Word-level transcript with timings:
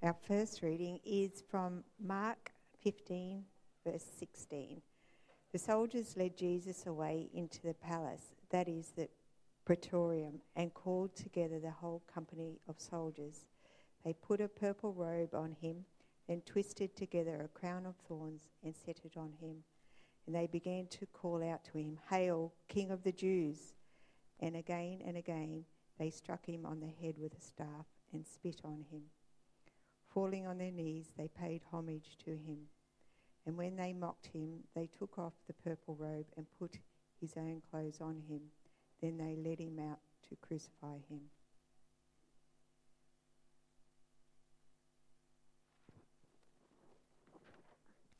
Our 0.00 0.14
first 0.14 0.62
reading 0.62 1.00
is 1.04 1.42
from 1.50 1.82
Mark 2.00 2.52
15, 2.84 3.42
verse 3.84 4.04
16. 4.20 4.80
The 5.50 5.58
soldiers 5.58 6.16
led 6.16 6.36
Jesus 6.36 6.86
away 6.86 7.28
into 7.34 7.62
the 7.62 7.74
palace, 7.74 8.22
that 8.50 8.68
is, 8.68 8.92
the 8.94 9.08
praetorium, 9.64 10.34
and 10.54 10.72
called 10.72 11.16
together 11.16 11.58
the 11.58 11.72
whole 11.72 12.04
company 12.14 12.60
of 12.68 12.80
soldiers. 12.80 13.48
They 14.04 14.12
put 14.12 14.40
a 14.40 14.46
purple 14.46 14.92
robe 14.92 15.34
on 15.34 15.56
him, 15.60 15.84
then 16.28 16.42
twisted 16.46 16.94
together 16.94 17.40
a 17.42 17.58
crown 17.58 17.84
of 17.84 17.96
thorns 18.06 18.42
and 18.62 18.76
set 18.76 19.00
it 19.04 19.16
on 19.16 19.32
him. 19.40 19.64
And 20.28 20.36
they 20.36 20.46
began 20.46 20.86
to 20.90 21.06
call 21.06 21.42
out 21.42 21.64
to 21.72 21.78
him, 21.78 21.98
Hail, 22.08 22.52
King 22.68 22.92
of 22.92 23.02
the 23.02 23.10
Jews! 23.10 23.74
And 24.38 24.54
again 24.54 25.00
and 25.04 25.16
again 25.16 25.64
they 25.98 26.10
struck 26.10 26.46
him 26.46 26.64
on 26.64 26.78
the 26.78 27.04
head 27.04 27.16
with 27.18 27.36
a 27.36 27.40
staff 27.40 27.86
and 28.12 28.24
spit 28.24 28.60
on 28.62 28.84
him. 28.92 29.02
Falling 30.18 30.48
on 30.48 30.58
their 30.58 30.72
knees, 30.72 31.12
they 31.16 31.28
paid 31.28 31.62
homage 31.70 32.16
to 32.24 32.32
him. 32.32 32.58
And 33.46 33.56
when 33.56 33.76
they 33.76 33.92
mocked 33.92 34.26
him, 34.26 34.64
they 34.74 34.88
took 34.98 35.16
off 35.16 35.34
the 35.46 35.52
purple 35.52 35.94
robe 35.94 36.26
and 36.36 36.44
put 36.58 36.78
his 37.20 37.34
own 37.36 37.62
clothes 37.70 38.00
on 38.00 38.20
him. 38.28 38.40
Then 39.00 39.16
they 39.16 39.36
led 39.36 39.60
him 39.60 39.78
out 39.78 40.00
to 40.28 40.34
crucify 40.34 40.96
him. 41.08 41.20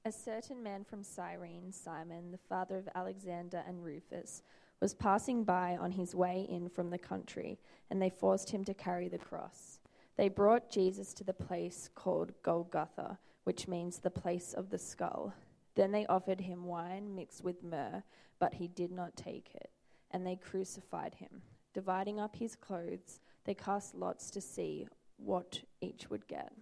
A 0.04 0.12
certain 0.12 0.62
man 0.62 0.84
from 0.84 1.02
Cyrene, 1.02 1.72
Simon, 1.72 2.30
the 2.30 2.38
father 2.48 2.78
of 2.78 2.88
Alexander 2.94 3.64
and 3.66 3.82
Rufus, 3.82 4.42
was 4.80 4.94
passing 4.94 5.42
by 5.42 5.76
on 5.76 5.90
his 5.90 6.14
way 6.14 6.46
in 6.48 6.68
from 6.68 6.90
the 6.90 6.98
country, 6.98 7.58
and 7.90 8.00
they 8.00 8.08
forced 8.08 8.50
him 8.50 8.64
to 8.66 8.72
carry 8.72 9.08
the 9.08 9.18
cross. 9.18 9.77
They 10.18 10.28
brought 10.28 10.68
Jesus 10.68 11.14
to 11.14 11.24
the 11.24 11.32
place 11.32 11.88
called 11.94 12.32
Golgotha, 12.42 13.18
which 13.44 13.68
means 13.68 13.98
the 13.98 14.10
place 14.10 14.52
of 14.52 14.68
the 14.68 14.76
skull. 14.76 15.32
Then 15.76 15.92
they 15.92 16.06
offered 16.06 16.40
him 16.40 16.66
wine 16.66 17.14
mixed 17.14 17.44
with 17.44 17.62
myrrh, 17.62 18.02
but 18.40 18.54
he 18.54 18.66
did 18.66 18.90
not 18.90 19.16
take 19.16 19.52
it, 19.54 19.70
and 20.10 20.26
they 20.26 20.34
crucified 20.34 21.14
him. 21.14 21.42
Dividing 21.72 22.18
up 22.18 22.34
his 22.34 22.56
clothes, 22.56 23.20
they 23.44 23.54
cast 23.54 23.94
lots 23.94 24.28
to 24.32 24.40
see 24.40 24.88
what 25.18 25.60
each 25.80 26.10
would 26.10 26.26
get. 26.26 26.52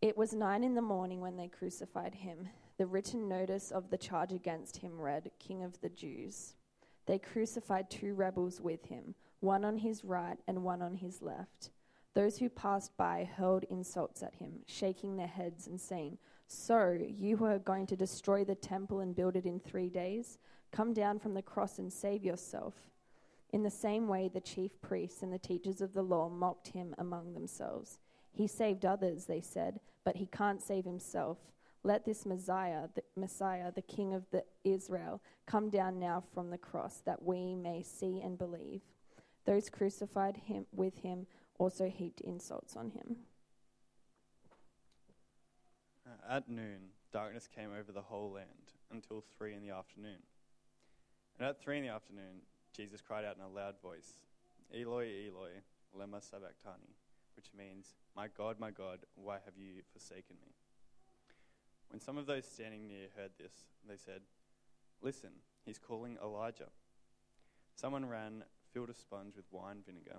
It 0.00 0.16
was 0.16 0.32
nine 0.32 0.62
in 0.62 0.76
the 0.76 0.82
morning 0.82 1.20
when 1.20 1.36
they 1.36 1.48
crucified 1.48 2.14
him. 2.14 2.48
The 2.78 2.86
written 2.86 3.28
notice 3.28 3.72
of 3.72 3.90
the 3.90 3.98
charge 3.98 4.32
against 4.32 4.76
him 4.76 5.00
read, 5.00 5.32
King 5.40 5.64
of 5.64 5.80
the 5.80 5.88
Jews. 5.88 6.54
They 7.06 7.18
crucified 7.18 7.90
two 7.90 8.14
rebels 8.14 8.60
with 8.60 8.84
him, 8.84 9.16
one 9.40 9.64
on 9.64 9.78
his 9.78 10.04
right 10.04 10.38
and 10.46 10.62
one 10.62 10.82
on 10.82 10.94
his 10.94 11.20
left. 11.20 11.70
Those 12.16 12.38
who 12.38 12.48
passed 12.48 12.96
by 12.96 13.28
hurled 13.36 13.64
insults 13.64 14.22
at 14.22 14.36
him, 14.36 14.60
shaking 14.64 15.16
their 15.18 15.26
heads 15.26 15.66
and 15.66 15.78
saying, 15.78 16.16
So, 16.46 16.98
you 16.98 17.36
who 17.36 17.44
are 17.44 17.58
going 17.58 17.86
to 17.88 17.94
destroy 17.94 18.42
the 18.42 18.54
temple 18.54 19.00
and 19.00 19.14
build 19.14 19.36
it 19.36 19.44
in 19.44 19.60
three 19.60 19.90
days, 19.90 20.38
come 20.72 20.94
down 20.94 21.18
from 21.18 21.34
the 21.34 21.42
cross 21.42 21.78
and 21.78 21.92
save 21.92 22.24
yourself. 22.24 22.72
In 23.50 23.62
the 23.62 23.70
same 23.70 24.08
way, 24.08 24.30
the 24.32 24.40
chief 24.40 24.80
priests 24.80 25.22
and 25.22 25.30
the 25.30 25.38
teachers 25.38 25.82
of 25.82 25.92
the 25.92 26.00
law 26.00 26.30
mocked 26.30 26.68
him 26.68 26.94
among 26.96 27.34
themselves. 27.34 27.98
He 28.32 28.46
saved 28.46 28.86
others, 28.86 29.26
they 29.26 29.42
said, 29.42 29.78
but 30.02 30.16
he 30.16 30.24
can't 30.24 30.62
save 30.62 30.86
himself. 30.86 31.36
Let 31.82 32.06
this 32.06 32.24
Messiah, 32.24 32.88
the 32.94 33.02
Messiah, 33.14 33.70
the 33.70 33.82
King 33.82 34.14
of 34.14 34.24
the 34.30 34.42
Israel, 34.64 35.20
come 35.44 35.68
down 35.68 35.98
now 35.98 36.22
from 36.32 36.48
the 36.48 36.56
cross, 36.56 37.02
that 37.04 37.22
we 37.22 37.54
may 37.54 37.82
see 37.82 38.22
and 38.22 38.38
believe. 38.38 38.80
Those 39.44 39.68
crucified 39.68 40.38
him 40.38 40.64
with 40.72 40.96
him 41.02 41.26
also 41.58 41.88
heaped 41.88 42.20
insults 42.20 42.76
on 42.76 42.90
him. 42.90 43.16
Uh, 46.06 46.34
at 46.36 46.48
noon, 46.48 46.90
darkness 47.12 47.48
came 47.52 47.70
over 47.78 47.92
the 47.92 48.02
whole 48.02 48.32
land 48.32 48.74
until 48.92 49.24
three 49.36 49.54
in 49.54 49.62
the 49.62 49.74
afternoon. 49.74 50.22
And 51.38 51.48
at 51.48 51.60
three 51.60 51.78
in 51.78 51.82
the 51.82 51.90
afternoon, 51.90 52.42
Jesus 52.74 53.00
cried 53.00 53.24
out 53.24 53.36
in 53.36 53.42
a 53.42 53.48
loud 53.48 53.74
voice, 53.82 54.20
Eloi, 54.74 55.28
Eloi, 55.28 55.50
lema 55.96 56.22
sabachthani, 56.22 56.94
which 57.36 57.50
means, 57.56 57.94
My 58.14 58.28
God, 58.36 58.58
my 58.58 58.70
God, 58.70 59.00
why 59.14 59.38
have 59.44 59.56
you 59.56 59.82
forsaken 59.92 60.36
me? 60.40 60.52
When 61.90 62.00
some 62.00 62.18
of 62.18 62.26
those 62.26 62.44
standing 62.46 62.86
near 62.86 63.08
heard 63.16 63.30
this, 63.38 63.52
they 63.88 63.96
said, 63.96 64.22
Listen, 65.02 65.30
he's 65.64 65.78
calling 65.78 66.16
Elijah. 66.22 66.70
Someone 67.74 68.08
ran, 68.08 68.44
filled 68.72 68.90
a 68.90 68.94
sponge 68.94 69.36
with 69.36 69.44
wine 69.50 69.78
vinegar, 69.86 70.18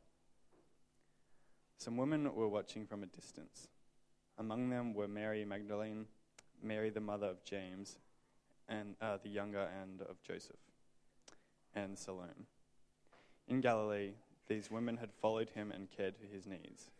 Some 1.81 1.97
women 1.97 2.35
were 2.35 2.47
watching 2.47 2.85
from 2.85 3.01
a 3.01 3.07
distance. 3.07 3.67
Among 4.37 4.69
them 4.69 4.93
were 4.93 5.07
Mary 5.07 5.43
Magdalene, 5.43 6.05
Mary 6.61 6.91
the 6.91 6.99
mother 6.99 7.25
of 7.25 7.43
James, 7.43 7.97
and 8.69 8.93
uh, 9.01 9.17
the 9.23 9.29
younger, 9.29 9.67
and 9.81 9.99
of 10.01 10.21
Joseph, 10.21 10.59
and 11.73 11.97
Salome. 11.97 12.45
In 13.47 13.61
Galilee, 13.61 14.11
these 14.47 14.69
women 14.69 14.97
had 14.97 15.09
followed 15.23 15.49
him 15.49 15.71
and 15.71 15.89
cared 15.89 16.13
for 16.17 16.27
his 16.27 16.45
needs. 16.45 16.91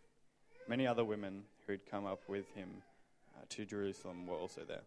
Many 0.66 0.84
other 0.84 1.04
women 1.04 1.44
who 1.64 1.74
had 1.74 1.86
come 1.86 2.04
up 2.04 2.28
with 2.28 2.52
him 2.56 2.82
uh, 3.36 3.42
to 3.50 3.64
Jerusalem 3.64 4.26
were 4.26 4.34
also 4.34 4.62
there. 4.66 4.82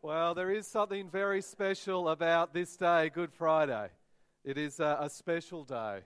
Well, 0.00 0.32
there 0.32 0.52
is 0.52 0.68
something 0.68 1.10
very 1.10 1.42
special 1.42 2.08
about 2.08 2.54
this 2.54 2.76
day, 2.76 3.10
Good 3.12 3.32
Friday. 3.32 3.88
It 4.44 4.56
is 4.56 4.78
a, 4.78 4.96
a 5.00 5.10
special 5.10 5.64
day. 5.64 6.02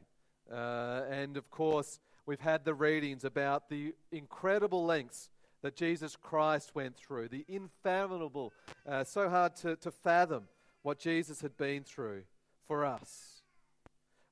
Uh, 0.50 1.02
and 1.10 1.36
of 1.36 1.50
course, 1.50 2.00
we've 2.24 2.40
had 2.40 2.64
the 2.64 2.72
readings 2.72 3.22
about 3.22 3.68
the 3.68 3.94
incredible 4.10 4.86
lengths 4.86 5.28
that 5.60 5.76
Jesus 5.76 6.16
Christ 6.16 6.74
went 6.74 6.96
through, 6.96 7.28
the 7.28 7.44
infathomable, 7.48 8.54
uh, 8.88 9.04
so 9.04 9.28
hard 9.28 9.56
to, 9.56 9.76
to 9.76 9.90
fathom 9.90 10.44
what 10.80 10.98
Jesus 10.98 11.42
had 11.42 11.58
been 11.58 11.84
through 11.84 12.22
for 12.66 12.86
us. 12.86 13.42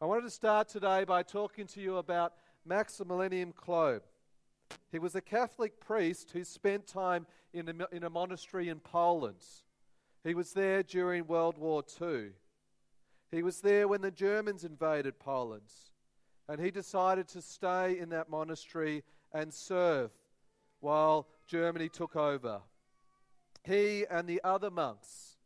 I 0.00 0.06
wanted 0.06 0.22
to 0.22 0.30
start 0.30 0.70
today 0.70 1.04
by 1.04 1.22
talking 1.22 1.66
to 1.66 1.82
you 1.82 1.98
about 1.98 2.32
Maximilian 2.64 3.52
Kolbe. 3.52 4.00
He 4.90 4.98
was 4.98 5.14
a 5.14 5.20
Catholic 5.20 5.80
priest 5.80 6.30
who 6.32 6.44
spent 6.44 6.86
time 6.86 7.26
in 7.52 7.68
a, 7.68 7.94
in 7.94 8.04
a 8.04 8.10
monastery 8.10 8.68
in 8.68 8.80
Poland. 8.80 9.44
He 10.24 10.34
was 10.34 10.52
there 10.52 10.82
during 10.82 11.26
World 11.26 11.56
War 11.56 11.82
II. 12.00 12.30
He 13.30 13.42
was 13.42 13.60
there 13.60 13.86
when 13.86 14.00
the 14.00 14.10
Germans 14.10 14.64
invaded 14.64 15.18
Poland. 15.18 15.70
And 16.48 16.60
he 16.60 16.70
decided 16.70 17.28
to 17.28 17.42
stay 17.42 17.98
in 17.98 18.08
that 18.08 18.28
monastery 18.28 19.04
and 19.32 19.54
serve 19.54 20.10
while 20.80 21.28
Germany 21.46 21.88
took 21.88 22.16
over. 22.16 22.62
He 23.62 24.04
and 24.10 24.26
the 24.26 24.40
other 24.42 24.70
monks, 24.70 25.36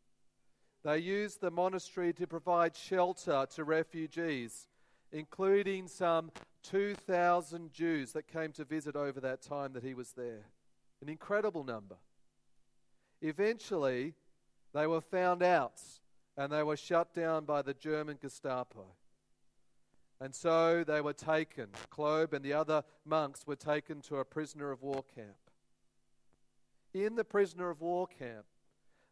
they 0.83 0.97
used 0.97 1.41
the 1.41 1.51
monastery 1.51 2.13
to 2.13 2.25
provide 2.25 2.75
shelter 2.75 3.45
to 3.53 3.63
refugees, 3.63 4.67
including 5.15 5.87
some 5.87 6.29
2,000 6.63 7.71
Jews 7.71 8.11
that 8.11 8.27
came 8.27 8.51
to 8.51 8.65
visit 8.65 8.97
over 8.97 9.21
that 9.21 9.41
time 9.41 9.71
that 9.71 9.83
he 9.83 9.93
was 9.93 10.11
there. 10.11 10.49
An 11.01 11.07
incredible 11.07 11.63
number. 11.63 11.95
Eventually, 13.21 14.13
they 14.73 14.85
were 14.85 14.99
found 14.99 15.41
out 15.41 15.81
and 16.35 16.51
they 16.51 16.63
were 16.63 16.75
shut 16.75 17.13
down 17.13 17.45
by 17.45 17.61
the 17.61 17.73
German 17.73 18.17
Gestapo. 18.21 18.87
And 20.19 20.35
so 20.35 20.83
they 20.83 20.99
were 20.99 21.13
taken. 21.13 21.67
Kolbe 21.89 22.33
and 22.33 22.43
the 22.43 22.53
other 22.53 22.83
monks 23.05 23.47
were 23.47 23.55
taken 23.55 24.01
to 24.01 24.17
a 24.17 24.25
prisoner 24.25 24.69
of 24.71 24.81
war 24.81 25.05
camp. 25.15 25.37
In 26.93 27.15
the 27.15 27.23
prisoner 27.23 27.69
of 27.69 27.79
war 27.79 28.05
camp, 28.05 28.45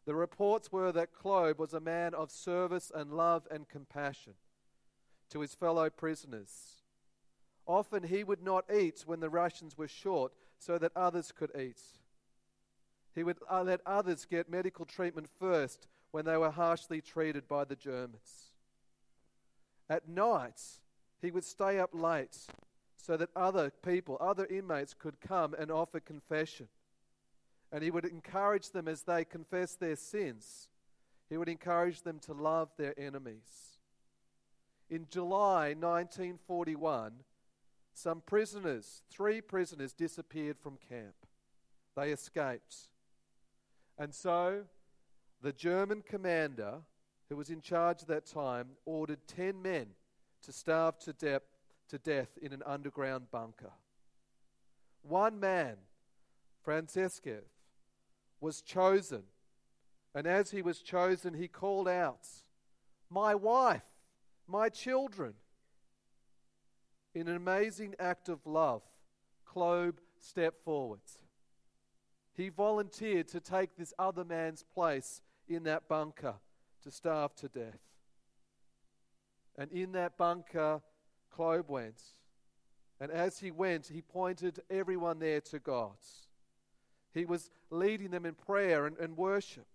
the 0.04 0.14
reports 0.14 0.70
were 0.70 0.92
that 0.92 1.14
Kolbe 1.14 1.58
was 1.58 1.72
a 1.72 1.80
man 1.80 2.12
of 2.12 2.30
service 2.30 2.92
and 2.94 3.14
love 3.14 3.46
and 3.50 3.66
compassion 3.66 4.34
to 5.30 5.40
his 5.40 5.54
fellow 5.54 5.90
prisoners. 5.90 6.82
Often 7.66 8.04
he 8.04 8.24
would 8.24 8.42
not 8.42 8.64
eat 8.72 9.04
when 9.06 9.20
the 9.20 9.30
rations 9.30 9.78
were 9.78 9.88
short 9.88 10.32
so 10.58 10.78
that 10.78 10.92
others 10.94 11.32
could 11.32 11.50
eat. 11.58 11.80
He 13.14 13.22
would 13.22 13.38
uh, 13.50 13.62
let 13.62 13.80
others 13.86 14.26
get 14.28 14.50
medical 14.50 14.84
treatment 14.84 15.28
first 15.38 15.86
when 16.10 16.24
they 16.24 16.36
were 16.36 16.50
harshly 16.50 17.00
treated 17.00 17.48
by 17.48 17.64
the 17.64 17.76
Germans. 17.76 18.52
At 19.88 20.08
night, 20.08 20.60
he 21.20 21.30
would 21.30 21.44
stay 21.44 21.78
up 21.78 21.90
late 21.92 22.36
so 22.96 23.16
that 23.16 23.30
other 23.36 23.70
people, 23.84 24.16
other 24.20 24.46
inmates, 24.46 24.94
could 24.94 25.20
come 25.20 25.54
and 25.58 25.70
offer 25.70 26.00
confession. 26.00 26.68
And 27.70 27.82
he 27.82 27.90
would 27.90 28.04
encourage 28.04 28.70
them 28.70 28.88
as 28.88 29.02
they 29.02 29.24
confessed 29.24 29.80
their 29.80 29.96
sins, 29.96 30.68
he 31.28 31.36
would 31.36 31.48
encourage 31.48 32.02
them 32.02 32.18
to 32.20 32.32
love 32.32 32.68
their 32.76 32.98
enemies. 32.98 33.73
In 34.90 35.06
July 35.10 35.74
1941, 35.74 37.12
some 37.92 38.20
prisoners, 38.20 39.02
three 39.10 39.40
prisoners, 39.40 39.92
disappeared 39.92 40.58
from 40.58 40.78
camp. 40.88 41.14
They 41.96 42.10
escaped. 42.10 42.88
And 43.96 44.14
so 44.14 44.64
the 45.40 45.52
German 45.52 46.02
commander, 46.02 46.78
who 47.28 47.36
was 47.36 47.50
in 47.50 47.60
charge 47.60 48.02
at 48.02 48.08
that 48.08 48.26
time, 48.26 48.70
ordered 48.84 49.26
10 49.28 49.62
men 49.62 49.86
to 50.42 50.52
starve 50.52 50.98
to 51.00 51.12
death, 51.12 51.42
to 51.88 51.98
death 51.98 52.36
in 52.42 52.52
an 52.52 52.62
underground 52.66 53.30
bunker. 53.30 53.72
One 55.02 55.38
man, 55.38 55.76
Francesco, 56.62 57.38
was 58.40 58.60
chosen. 58.60 59.22
And 60.14 60.26
as 60.26 60.50
he 60.50 60.62
was 60.62 60.80
chosen, 60.80 61.34
he 61.34 61.48
called 61.48 61.88
out, 61.88 62.26
My 63.10 63.34
wife, 63.34 63.82
my 64.46 64.68
children. 64.68 65.34
In 67.14 67.28
an 67.28 67.36
amazing 67.36 67.94
act 68.00 68.28
of 68.28 68.44
love, 68.44 68.82
Klobe 69.44 69.98
stepped 70.18 70.64
forwards. 70.64 71.18
He 72.36 72.48
volunteered 72.48 73.28
to 73.28 73.40
take 73.40 73.76
this 73.76 73.94
other 73.98 74.24
man's 74.24 74.64
place 74.64 75.22
in 75.48 75.62
that 75.64 75.88
bunker 75.88 76.34
to 76.82 76.90
starve 76.90 77.34
to 77.36 77.48
death. 77.48 77.78
And 79.56 79.70
in 79.70 79.92
that 79.92 80.16
bunker, 80.18 80.82
Klobe 81.30 81.68
went. 81.68 82.02
And 83.00 83.12
as 83.12 83.38
he 83.38 83.50
went, 83.50 83.86
he 83.86 84.02
pointed 84.02 84.60
everyone 84.68 85.20
there 85.20 85.40
to 85.42 85.58
God. 85.60 85.96
He 87.12 87.24
was 87.24 87.50
leading 87.70 88.10
them 88.10 88.26
in 88.26 88.34
prayer 88.34 88.86
and, 88.86 88.98
and 88.98 89.16
worship. 89.16 89.66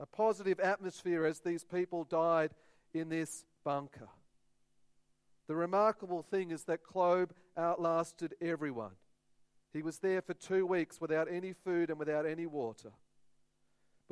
A 0.00 0.06
positive 0.06 0.58
atmosphere 0.58 1.24
as 1.24 1.40
these 1.40 1.62
people 1.62 2.02
died 2.02 2.50
in 2.94 3.08
this 3.08 3.44
bunker. 3.64 4.08
The 5.48 5.54
remarkable 5.54 6.22
thing 6.22 6.50
is 6.50 6.64
that 6.64 6.84
Klobe 6.84 7.32
outlasted 7.58 8.34
everyone. 8.40 8.92
He 9.72 9.82
was 9.82 9.98
there 9.98 10.22
for 10.22 10.34
two 10.34 10.66
weeks 10.66 11.00
without 11.00 11.28
any 11.30 11.52
food 11.52 11.90
and 11.90 11.98
without 11.98 12.26
any 12.26 12.46
water 12.46 12.92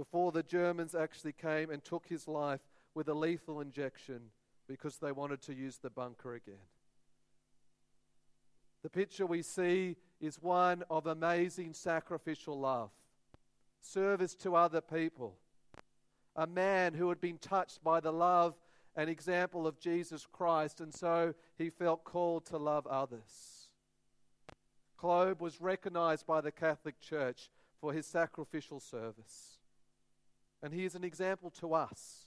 before 0.00 0.32
the 0.32 0.43
Germans 0.43 0.94
actually 0.94 1.35
came 1.35 1.71
and 1.71 1.85
took 1.85 2.06
his 2.06 2.27
life 2.27 2.61
with 2.94 3.06
a 3.09 3.12
lethal 3.12 3.61
injection 3.61 4.31
because 4.67 4.97
they 4.97 5.12
wanted 5.12 5.43
to 5.43 5.55
use 5.55 5.77
the 5.77 5.91
bunker 5.91 6.35
again. 6.35 6.65
The 8.82 8.88
picture 8.88 9.27
we 9.27 9.43
see 9.43 9.97
is 10.19 10.41
one 10.41 10.85
of 10.88 11.06
amazing 11.06 11.75
sacrificial 11.75 12.59
love, 12.59 12.88
service 13.82 14.35
to 14.37 14.56
other 14.56 14.81
people. 14.81 15.37
A 16.35 16.47
man 16.47 16.94
who 16.94 17.11
had 17.11 17.21
been 17.21 17.37
touched 17.37 17.85
by 17.85 18.00
the 18.00 18.12
love 18.12 18.55
and 18.96 19.08
example 19.08 19.66
of 19.66 19.78
Jesus 19.78 20.26
Christ, 20.31 20.81
and 20.81 20.92
so 20.92 21.34
he 21.56 21.70
felt 21.70 22.04
called 22.04 22.46
to 22.46 22.56
love 22.56 22.87
others. 22.87 23.69
Klobe 25.00 25.40
was 25.40 25.60
recognized 25.60 26.26
by 26.26 26.40
the 26.40 26.52
Catholic 26.52 27.00
Church 27.00 27.50
for 27.81 27.92
his 27.92 28.06
sacrificial 28.06 28.81
service. 28.81 29.58
And 30.62 30.75
he 30.75 30.84
is 30.84 30.94
an 30.94 31.04
example 31.04 31.50
to 31.60 31.72
us, 31.72 32.26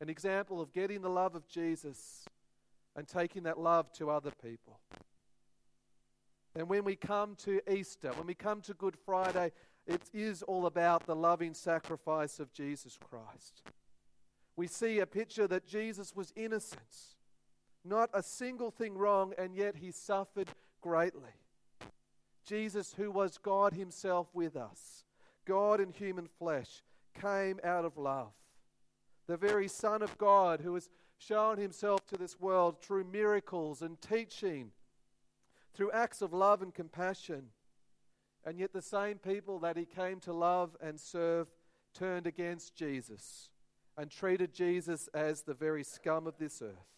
an 0.00 0.08
example 0.08 0.60
of 0.60 0.72
getting 0.72 1.02
the 1.02 1.10
love 1.10 1.34
of 1.34 1.46
Jesus 1.46 2.24
and 2.96 3.06
taking 3.06 3.42
that 3.42 3.58
love 3.58 3.92
to 3.92 4.10
other 4.10 4.32
people. 4.42 4.80
And 6.56 6.68
when 6.68 6.84
we 6.84 6.96
come 6.96 7.36
to 7.44 7.60
Easter, 7.70 8.10
when 8.12 8.26
we 8.26 8.34
come 8.34 8.60
to 8.62 8.74
Good 8.74 8.96
Friday, 8.96 9.52
it 9.86 10.02
is 10.12 10.42
all 10.42 10.66
about 10.66 11.06
the 11.06 11.14
loving 11.14 11.54
sacrifice 11.54 12.40
of 12.40 12.52
Jesus 12.52 12.98
Christ. 13.10 13.62
We 14.60 14.66
see 14.66 14.98
a 14.98 15.06
picture 15.06 15.48
that 15.48 15.66
Jesus 15.66 16.14
was 16.14 16.34
innocent, 16.36 17.16
not 17.82 18.10
a 18.12 18.22
single 18.22 18.70
thing 18.70 18.98
wrong, 18.98 19.32
and 19.38 19.56
yet 19.56 19.76
he 19.76 19.90
suffered 19.90 20.50
greatly. 20.82 21.32
Jesus, 22.44 22.92
who 22.92 23.10
was 23.10 23.38
God 23.38 23.72
Himself 23.72 24.28
with 24.34 24.56
us, 24.56 25.06
God 25.46 25.80
in 25.80 25.92
human 25.92 26.26
flesh, 26.26 26.82
came 27.18 27.58
out 27.64 27.86
of 27.86 27.96
love. 27.96 28.32
The 29.28 29.38
very 29.38 29.66
Son 29.66 30.02
of 30.02 30.18
God, 30.18 30.60
who 30.60 30.74
has 30.74 30.90
shown 31.16 31.56
Himself 31.56 32.06
to 32.08 32.18
this 32.18 32.38
world 32.38 32.82
through 32.82 33.04
miracles 33.04 33.80
and 33.80 33.98
teaching, 33.98 34.72
through 35.72 35.90
acts 35.92 36.20
of 36.20 36.34
love 36.34 36.60
and 36.60 36.74
compassion. 36.74 37.44
And 38.44 38.58
yet, 38.58 38.74
the 38.74 38.82
same 38.82 39.16
people 39.16 39.58
that 39.60 39.78
He 39.78 39.86
came 39.86 40.20
to 40.20 40.34
love 40.34 40.76
and 40.82 41.00
serve 41.00 41.48
turned 41.94 42.26
against 42.26 42.74
Jesus 42.74 43.49
and 44.00 44.10
treated 44.10 44.54
Jesus 44.54 45.10
as 45.12 45.42
the 45.42 45.52
very 45.52 45.84
scum 45.84 46.26
of 46.26 46.38
this 46.38 46.62
earth. 46.62 46.88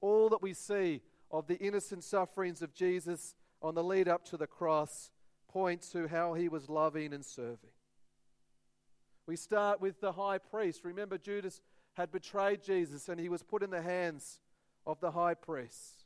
All 0.00 0.28
that 0.28 0.40
we 0.40 0.54
see 0.54 1.02
of 1.32 1.48
the 1.48 1.58
innocent 1.58 2.04
sufferings 2.04 2.62
of 2.62 2.72
Jesus 2.72 3.34
on 3.60 3.74
the 3.74 3.82
lead 3.82 4.06
up 4.06 4.24
to 4.26 4.36
the 4.36 4.46
cross 4.46 5.10
points 5.48 5.88
to 5.90 6.06
how 6.06 6.34
he 6.34 6.48
was 6.48 6.68
loving 6.68 7.12
and 7.12 7.24
serving. 7.24 7.72
We 9.26 9.34
start 9.34 9.80
with 9.80 10.00
the 10.00 10.12
high 10.12 10.38
priest. 10.38 10.84
Remember, 10.84 11.18
Judas 11.18 11.60
had 11.94 12.12
betrayed 12.12 12.62
Jesus 12.62 13.08
and 13.08 13.18
he 13.18 13.28
was 13.28 13.42
put 13.42 13.64
in 13.64 13.70
the 13.70 13.82
hands 13.82 14.38
of 14.86 15.00
the 15.00 15.10
high 15.10 15.34
priest. 15.34 16.04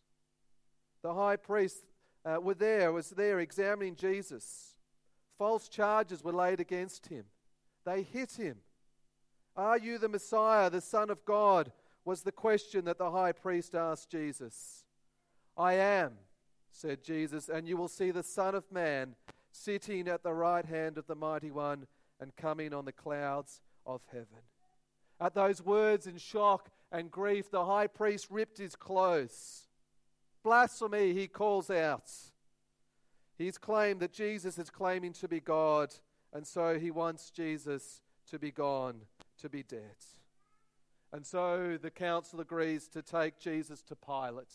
The 1.03 1.13
high 1.13 1.37
priest 1.37 1.85
uh, 2.25 2.39
were 2.41 2.55
there, 2.55 2.91
was 2.91 3.11
there 3.11 3.39
examining 3.39 3.97
Jesus. 3.97 4.77
False 5.37 5.69
charges 5.69 6.25
were 6.25 6.33
laid 6.33 6.59
against 6.59 7.09
him. 7.09 7.27
They 7.85 8.01
hit 8.01 8.33
him. 8.33 8.57
Are 9.57 9.79
you 9.79 9.99
the 9.99 10.09
Messiah, 10.09 10.71
the 10.71 10.81
Son 10.81 11.11
of 11.11 11.25
God? 11.25 11.73
was 12.05 12.23
the 12.23 12.33
question 12.33 12.85
that 12.85 12.99
the 12.99 13.11
high 13.11 13.33
priest 13.33 13.75
asked 13.75 14.11
Jesus. 14.11 14.85
I 15.57 15.75
am, 15.75 16.13
said 16.71 17.03
Jesus, 17.03 17.49
and 17.49 17.69
you 17.69 17.77
will 17.77 17.89
see 17.89 18.11
the 18.11 18.23
Son 18.23 18.55
of 18.55 18.71
Man 18.73 19.15
sitting 19.53 20.09
at 20.09 20.23
the 20.23 20.33
right 20.33 20.65
hand 20.65 20.99
of 20.99 21.07
the 21.07 21.15
Mighty 21.15 21.51
One 21.51 21.87
and 22.21 22.35
coming 22.37 22.73
on 22.73 22.85
the 22.85 22.93
clouds 22.93 23.61
of 23.87 24.01
heaven. 24.11 24.43
At 25.21 25.35
those 25.35 25.63
words, 25.65 26.07
in 26.07 26.17
shock 26.17 26.71
and 26.91 27.11
grief, 27.11 27.51
the 27.51 27.67
high 27.67 27.87
priest 27.87 28.29
ripped 28.31 28.59
his 28.59 28.75
clothes. 28.75 29.69
Blasphemy, 30.43 31.13
he 31.13 31.29
calls 31.29 31.71
out. 31.71 32.11
He's 33.39 33.59
claimed 33.59 34.01
that 34.01 34.13
Jesus 34.13 34.59
is 34.59 34.71
claiming 34.71 35.13
to 35.15 35.29
be 35.29 35.41
God, 35.41 35.95
and 36.33 36.47
so 36.47 36.79
he 36.79 36.91
wants 36.91 37.31
Jesus 37.31 38.01
to 38.31 38.39
be 38.39 38.51
gone, 38.51 39.03
to 39.43 39.49
be 39.49 39.63
dead. 39.63 39.97
And 41.13 41.27
so 41.27 41.79
the 41.81 41.91
council 41.91 42.41
agrees 42.41 42.89
to 42.89 43.03
take 43.03 43.39
Jesus 43.39 43.83
to 43.83 43.95
Pilate 43.95 44.55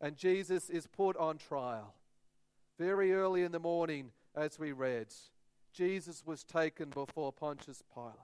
and 0.00 0.16
Jesus 0.16 0.70
is 0.70 0.86
put 0.86 1.16
on 1.16 1.38
trial. 1.38 1.94
Very 2.78 3.12
early 3.12 3.42
in 3.42 3.52
the 3.52 3.58
morning, 3.58 4.10
as 4.36 4.58
we 4.58 4.72
read, 4.72 5.08
Jesus 5.72 6.22
was 6.24 6.44
taken 6.44 6.90
before 6.90 7.32
Pontius 7.32 7.82
Pilate. 7.92 8.14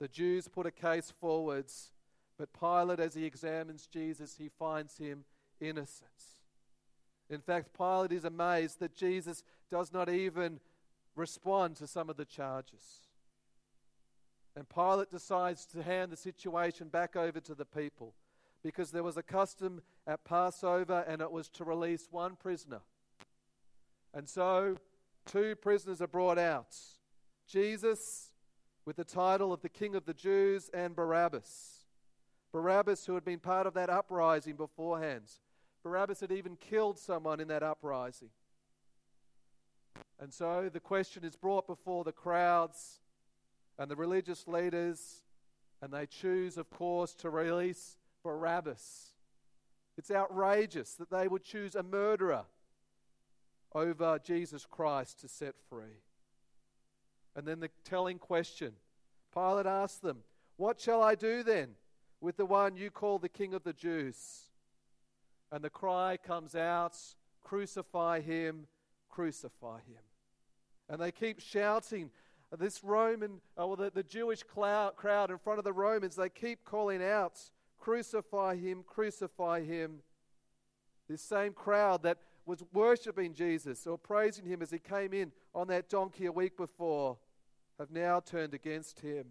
The 0.00 0.08
Jews 0.08 0.48
put 0.48 0.66
a 0.66 0.70
case 0.70 1.12
forwards, 1.20 1.92
but 2.38 2.58
Pilate, 2.58 3.00
as 3.00 3.14
he 3.14 3.24
examines 3.24 3.86
Jesus, 3.86 4.36
he 4.38 4.48
finds 4.48 4.96
him 4.96 5.24
innocent. 5.60 6.08
In 7.28 7.40
fact, 7.40 7.76
Pilate 7.76 8.12
is 8.12 8.24
amazed 8.24 8.80
that 8.80 8.96
Jesus 8.96 9.42
does 9.70 9.92
not 9.92 10.08
even 10.08 10.60
respond 11.14 11.76
to 11.76 11.86
some 11.86 12.08
of 12.08 12.16
the 12.16 12.24
charges. 12.24 13.07
And 14.58 14.68
Pilate 14.68 15.08
decides 15.08 15.64
to 15.66 15.84
hand 15.84 16.10
the 16.10 16.16
situation 16.16 16.88
back 16.88 17.14
over 17.14 17.38
to 17.38 17.54
the 17.54 17.64
people 17.64 18.14
because 18.60 18.90
there 18.90 19.04
was 19.04 19.16
a 19.16 19.22
custom 19.22 19.82
at 20.04 20.24
Passover 20.24 21.04
and 21.06 21.22
it 21.22 21.30
was 21.30 21.48
to 21.50 21.64
release 21.64 22.08
one 22.10 22.34
prisoner. 22.34 22.80
And 24.12 24.28
so 24.28 24.78
two 25.24 25.54
prisoners 25.54 26.02
are 26.02 26.08
brought 26.08 26.40
out 26.40 26.74
Jesus, 27.46 28.32
with 28.84 28.96
the 28.96 29.04
title 29.04 29.52
of 29.52 29.62
the 29.62 29.68
King 29.68 29.94
of 29.94 30.06
the 30.06 30.12
Jews, 30.12 30.70
and 30.74 30.96
Barabbas. 30.96 31.84
Barabbas, 32.50 33.06
who 33.06 33.14
had 33.14 33.24
been 33.24 33.38
part 33.38 33.68
of 33.68 33.74
that 33.74 33.88
uprising 33.88 34.56
beforehand. 34.56 35.30
Barabbas 35.84 36.18
had 36.18 36.32
even 36.32 36.56
killed 36.56 36.98
someone 36.98 37.38
in 37.38 37.46
that 37.46 37.62
uprising. 37.62 38.30
And 40.18 40.34
so 40.34 40.68
the 40.68 40.80
question 40.80 41.22
is 41.22 41.36
brought 41.36 41.68
before 41.68 42.02
the 42.02 42.10
crowds 42.10 42.98
and 43.78 43.90
the 43.90 43.96
religious 43.96 44.46
leaders, 44.48 45.22
and 45.80 45.92
they 45.92 46.06
choose, 46.06 46.56
of 46.56 46.70
course, 46.70 47.14
to 47.14 47.30
release 47.30 47.96
Barabbas. 48.24 49.12
It's 49.96 50.10
outrageous 50.10 50.94
that 50.94 51.10
they 51.10 51.28
would 51.28 51.42
choose 51.42 51.74
a 51.74 51.82
murderer 51.82 52.44
over 53.74 54.18
Jesus 54.18 54.66
Christ 54.66 55.20
to 55.20 55.28
set 55.28 55.54
free. 55.68 56.02
And 57.36 57.46
then 57.46 57.60
the 57.60 57.70
telling 57.84 58.18
question 58.18 58.72
Pilate 59.32 59.66
asked 59.66 60.02
them, 60.02 60.18
What 60.56 60.80
shall 60.80 61.02
I 61.02 61.14
do 61.14 61.42
then 61.42 61.70
with 62.20 62.36
the 62.36 62.46
one 62.46 62.76
you 62.76 62.90
call 62.90 63.18
the 63.18 63.28
King 63.28 63.54
of 63.54 63.62
the 63.62 63.72
Jews? 63.72 64.42
And 65.52 65.62
the 65.62 65.70
cry 65.70 66.16
comes 66.16 66.54
out 66.54 66.96
Crucify 67.48 68.20
him, 68.20 68.66
crucify 69.08 69.76
him. 69.78 70.02
And 70.88 71.00
they 71.00 71.10
keep 71.10 71.40
shouting. 71.40 72.10
This 72.56 72.82
Roman, 72.82 73.40
uh, 73.58 73.66
or 73.66 73.76
the, 73.76 73.90
the 73.90 74.02
Jewish 74.02 74.42
crowd, 74.42 74.96
crowd 74.96 75.30
in 75.30 75.38
front 75.38 75.58
of 75.58 75.64
the 75.64 75.72
Romans, 75.72 76.16
they 76.16 76.30
keep 76.30 76.64
calling 76.64 77.02
out, 77.02 77.38
Crucify 77.78 78.56
him, 78.56 78.84
crucify 78.86 79.64
him. 79.64 80.00
This 81.08 81.22
same 81.22 81.52
crowd 81.52 82.02
that 82.02 82.18
was 82.46 82.64
worshipping 82.72 83.34
Jesus 83.34 83.86
or 83.86 83.98
praising 83.98 84.46
him 84.46 84.62
as 84.62 84.70
he 84.70 84.78
came 84.78 85.12
in 85.12 85.32
on 85.54 85.68
that 85.68 85.88
donkey 85.88 86.26
a 86.26 86.32
week 86.32 86.56
before 86.56 87.18
have 87.78 87.90
now 87.90 88.20
turned 88.20 88.54
against 88.54 89.00
him. 89.00 89.26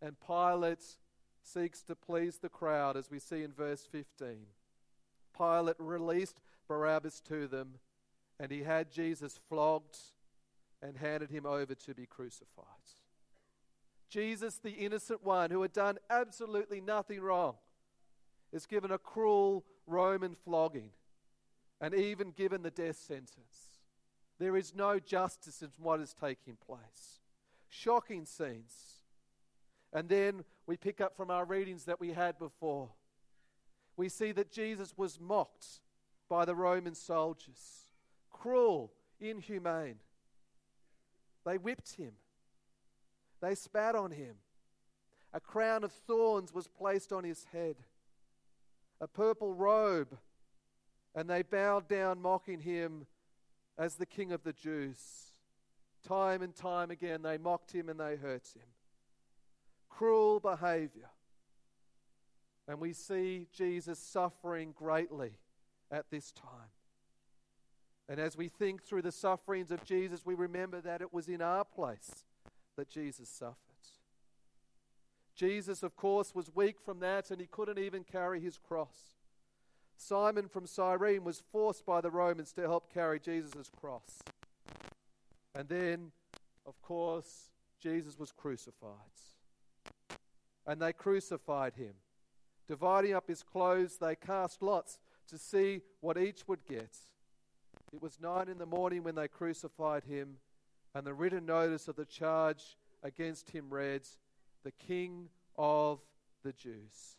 And 0.00 0.16
Pilate 0.24 0.84
seeks 1.42 1.82
to 1.82 1.94
please 1.94 2.38
the 2.38 2.48
crowd, 2.48 2.96
as 2.96 3.10
we 3.10 3.18
see 3.18 3.42
in 3.42 3.52
verse 3.52 3.86
15. 3.90 4.46
Pilate 5.36 5.76
released 5.78 6.40
Barabbas 6.68 7.20
to 7.22 7.46
them, 7.46 7.74
and 8.40 8.50
he 8.50 8.62
had 8.62 8.90
Jesus 8.90 9.38
flogged 9.48 9.96
and 10.82 10.96
handed 10.96 11.30
him 11.30 11.46
over 11.46 11.74
to 11.74 11.94
be 11.94 12.06
crucified. 12.06 12.66
Jesus, 14.10 14.58
the 14.58 14.72
innocent 14.72 15.24
one 15.24 15.50
who 15.50 15.62
had 15.62 15.72
done 15.72 15.98
absolutely 16.10 16.80
nothing 16.80 17.20
wrong, 17.20 17.54
is 18.52 18.66
given 18.66 18.90
a 18.90 18.98
cruel 18.98 19.64
Roman 19.86 20.34
flogging 20.34 20.90
and 21.80 21.94
even 21.94 22.30
given 22.30 22.62
the 22.62 22.70
death 22.70 22.96
sentence. 22.96 23.80
There 24.38 24.56
is 24.56 24.74
no 24.74 24.98
justice 24.98 25.62
in 25.62 25.70
what 25.78 26.00
is 26.00 26.14
taking 26.14 26.56
place. 26.56 27.20
Shocking 27.68 28.26
scenes. 28.26 29.00
And 29.92 30.08
then 30.08 30.44
we 30.66 30.76
pick 30.76 31.00
up 31.00 31.16
from 31.16 31.30
our 31.30 31.44
readings 31.44 31.84
that 31.84 32.00
we 32.00 32.12
had 32.12 32.38
before. 32.38 32.90
We 33.96 34.08
see 34.08 34.32
that 34.32 34.50
Jesus 34.50 34.94
was 34.96 35.20
mocked 35.20 35.80
by 36.28 36.44
the 36.44 36.54
Roman 36.54 36.94
soldiers. 36.94 37.86
Cruel, 38.30 38.92
inhumane. 39.20 39.96
They 41.44 41.58
whipped 41.58 41.94
him, 41.94 42.12
they 43.40 43.54
spat 43.54 43.94
on 43.94 44.10
him. 44.12 44.36
A 45.34 45.40
crown 45.40 45.82
of 45.82 45.92
thorns 45.92 46.52
was 46.52 46.68
placed 46.68 47.10
on 47.12 47.24
his 47.24 47.46
head, 47.52 47.76
a 49.00 49.08
purple 49.08 49.54
robe, 49.54 50.18
and 51.14 51.28
they 51.28 51.42
bowed 51.42 51.88
down, 51.88 52.20
mocking 52.20 52.60
him 52.60 53.06
as 53.78 53.94
the 53.94 54.06
King 54.06 54.32
of 54.32 54.44
the 54.44 54.52
Jews. 54.52 55.32
Time 56.06 56.42
and 56.42 56.54
time 56.54 56.90
again, 56.90 57.22
they 57.22 57.38
mocked 57.38 57.72
him 57.72 57.88
and 57.88 57.98
they 57.98 58.16
hurt 58.16 58.48
him. 58.54 58.68
Cruel 59.88 60.40
behavior. 60.40 61.10
And 62.68 62.80
we 62.80 62.92
see 62.92 63.46
Jesus 63.52 63.98
suffering 63.98 64.72
greatly 64.76 65.32
at 65.90 66.10
this 66.10 66.32
time. 66.32 66.70
And 68.12 68.20
as 68.20 68.36
we 68.36 68.50
think 68.50 68.82
through 68.82 69.00
the 69.00 69.10
sufferings 69.10 69.70
of 69.70 69.86
Jesus, 69.86 70.26
we 70.26 70.34
remember 70.34 70.82
that 70.82 71.00
it 71.00 71.14
was 71.14 71.28
in 71.28 71.40
our 71.40 71.64
place 71.64 72.26
that 72.76 72.90
Jesus 72.90 73.26
suffered. 73.26 73.56
Jesus, 75.34 75.82
of 75.82 75.96
course, 75.96 76.34
was 76.34 76.54
weak 76.54 76.76
from 76.78 77.00
that 77.00 77.30
and 77.30 77.40
he 77.40 77.46
couldn't 77.46 77.78
even 77.78 78.04
carry 78.04 78.38
his 78.38 78.58
cross. 78.58 79.16
Simon 79.96 80.46
from 80.46 80.66
Cyrene 80.66 81.24
was 81.24 81.42
forced 81.50 81.86
by 81.86 82.02
the 82.02 82.10
Romans 82.10 82.52
to 82.52 82.60
help 82.60 82.92
carry 82.92 83.18
Jesus' 83.18 83.70
cross. 83.80 84.18
And 85.54 85.66
then, 85.70 86.12
of 86.66 86.82
course, 86.82 87.48
Jesus 87.82 88.18
was 88.18 88.30
crucified. 88.30 88.90
And 90.66 90.82
they 90.82 90.92
crucified 90.92 91.76
him. 91.76 91.94
Dividing 92.68 93.14
up 93.14 93.26
his 93.26 93.42
clothes, 93.42 93.96
they 93.96 94.16
cast 94.16 94.60
lots 94.60 94.98
to 95.28 95.38
see 95.38 95.80
what 96.02 96.18
each 96.18 96.46
would 96.46 96.66
get. 96.66 96.94
It 97.92 98.00
was 98.00 98.18
nine 98.20 98.48
in 98.48 98.58
the 98.58 98.66
morning 98.66 99.02
when 99.02 99.14
they 99.14 99.28
crucified 99.28 100.04
him, 100.04 100.36
and 100.94 101.06
the 101.06 101.12
written 101.12 101.44
notice 101.44 101.88
of 101.88 101.96
the 101.96 102.06
charge 102.06 102.76
against 103.02 103.50
him 103.50 103.68
reads, 103.68 104.18
The 104.64 104.72
King 104.72 105.28
of 105.58 106.00
the 106.42 106.52
Jews. 106.52 107.16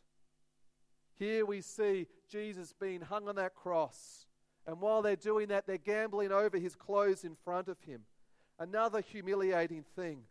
Here 1.20 1.46
we 1.46 1.62
see 1.62 2.08
Jesus 2.30 2.74
being 2.74 3.01
hung 3.01 3.27
on 3.30 3.36
that 3.36 3.53
cross. 3.53 4.25
And 4.65 4.82
while 4.82 5.01
they're 5.01 5.15
doing 5.15 5.50
that, 5.50 5.68
they're 5.68 5.77
gambling 5.77 6.32
over 6.32 6.58
his 6.58 6.75
clothes 6.75 7.24
in 7.24 7.36
front 7.36 7.68
of 7.68 7.80
him. 7.82 8.01
Another 8.58 9.01
humiliating 9.01 9.84
thing 9.96 10.24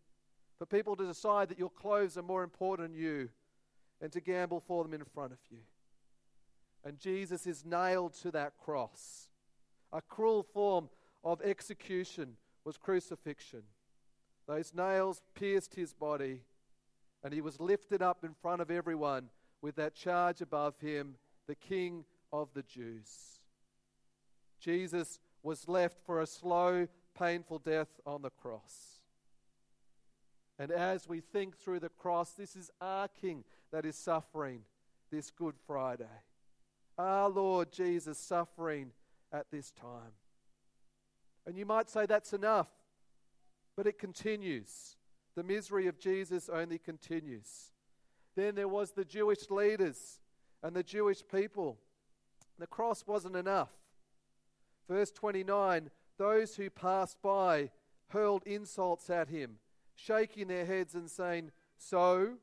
for 0.58 0.66
people 0.66 0.96
to 0.96 1.06
decide 1.06 1.48
that 1.50 1.58
your 1.58 1.70
clothes 1.70 2.16
are 2.16 2.22
more 2.22 2.42
important 2.42 2.90
than 2.90 3.00
you 3.00 3.28
and 4.00 4.10
to 4.12 4.20
gamble 4.20 4.60
for 4.60 4.82
them 4.82 4.94
in 4.94 5.04
front 5.04 5.32
of 5.32 5.38
you. 5.50 5.58
And 6.84 6.98
Jesus 6.98 7.46
is 7.46 7.64
nailed 7.64 8.14
to 8.22 8.30
that 8.32 8.54
cross. 8.58 9.28
A 9.92 10.00
cruel 10.00 10.42
form 10.42 10.88
of 11.22 11.40
execution 11.42 12.36
was 12.64 12.78
crucifixion. 12.78 13.62
Those 14.46 14.72
nails 14.74 15.22
pierced 15.34 15.74
his 15.74 15.92
body, 15.92 16.40
and 17.22 17.32
he 17.32 17.40
was 17.40 17.60
lifted 17.60 18.02
up 18.02 18.24
in 18.24 18.34
front 18.34 18.62
of 18.62 18.70
everyone 18.70 19.28
with 19.60 19.76
that 19.76 19.94
charge 19.94 20.40
above 20.40 20.78
him, 20.80 21.16
the 21.46 21.54
King 21.54 22.04
of 22.32 22.48
the 22.54 22.62
Jews. 22.62 23.40
Jesus 24.58 25.20
was 25.42 25.68
left 25.68 25.98
for 26.04 26.20
a 26.20 26.26
slow, 26.26 26.88
painful 27.18 27.58
death 27.58 28.00
on 28.06 28.22
the 28.22 28.30
cross. 28.30 29.02
And 30.58 30.70
as 30.70 31.08
we 31.08 31.20
think 31.20 31.56
through 31.56 31.80
the 31.80 31.88
cross, 31.88 32.30
this 32.32 32.56
is 32.56 32.70
our 32.80 33.08
King 33.08 33.44
that 33.72 33.84
is 33.84 33.96
suffering 33.96 34.62
this 35.10 35.30
Good 35.30 35.54
Friday. 35.66 36.04
Our 36.98 37.28
Lord 37.28 37.72
Jesus 37.72 38.18
suffering 38.18 38.92
at 39.32 39.50
this 39.50 39.70
time. 39.70 40.12
And 41.46 41.56
you 41.56 41.66
might 41.66 41.90
say 41.90 42.06
that's 42.06 42.32
enough, 42.32 42.68
but 43.76 43.86
it 43.86 43.98
continues. 43.98 44.96
The 45.34 45.42
misery 45.42 45.86
of 45.86 45.98
Jesus 45.98 46.48
only 46.48 46.78
continues. 46.78 47.72
Then 48.36 48.54
there 48.54 48.68
was 48.68 48.92
the 48.92 49.04
Jewish 49.04 49.50
leaders 49.50 50.20
and 50.62 50.76
the 50.76 50.82
Jewish 50.82 51.22
people. 51.26 51.78
The 52.58 52.66
cross 52.66 53.04
wasn't 53.06 53.36
enough. 53.36 53.70
Verse 54.88 55.10
29 55.10 55.90
those 56.18 56.54
who 56.54 56.70
passed 56.70 57.20
by 57.22 57.70
hurled 58.08 58.42
insults 58.44 59.10
at 59.10 59.28
him, 59.28 59.56
shaking 59.96 60.48
their 60.48 60.66
heads 60.66 60.94
and 60.94 61.10
saying, 61.10 61.50
So, 61.78 62.34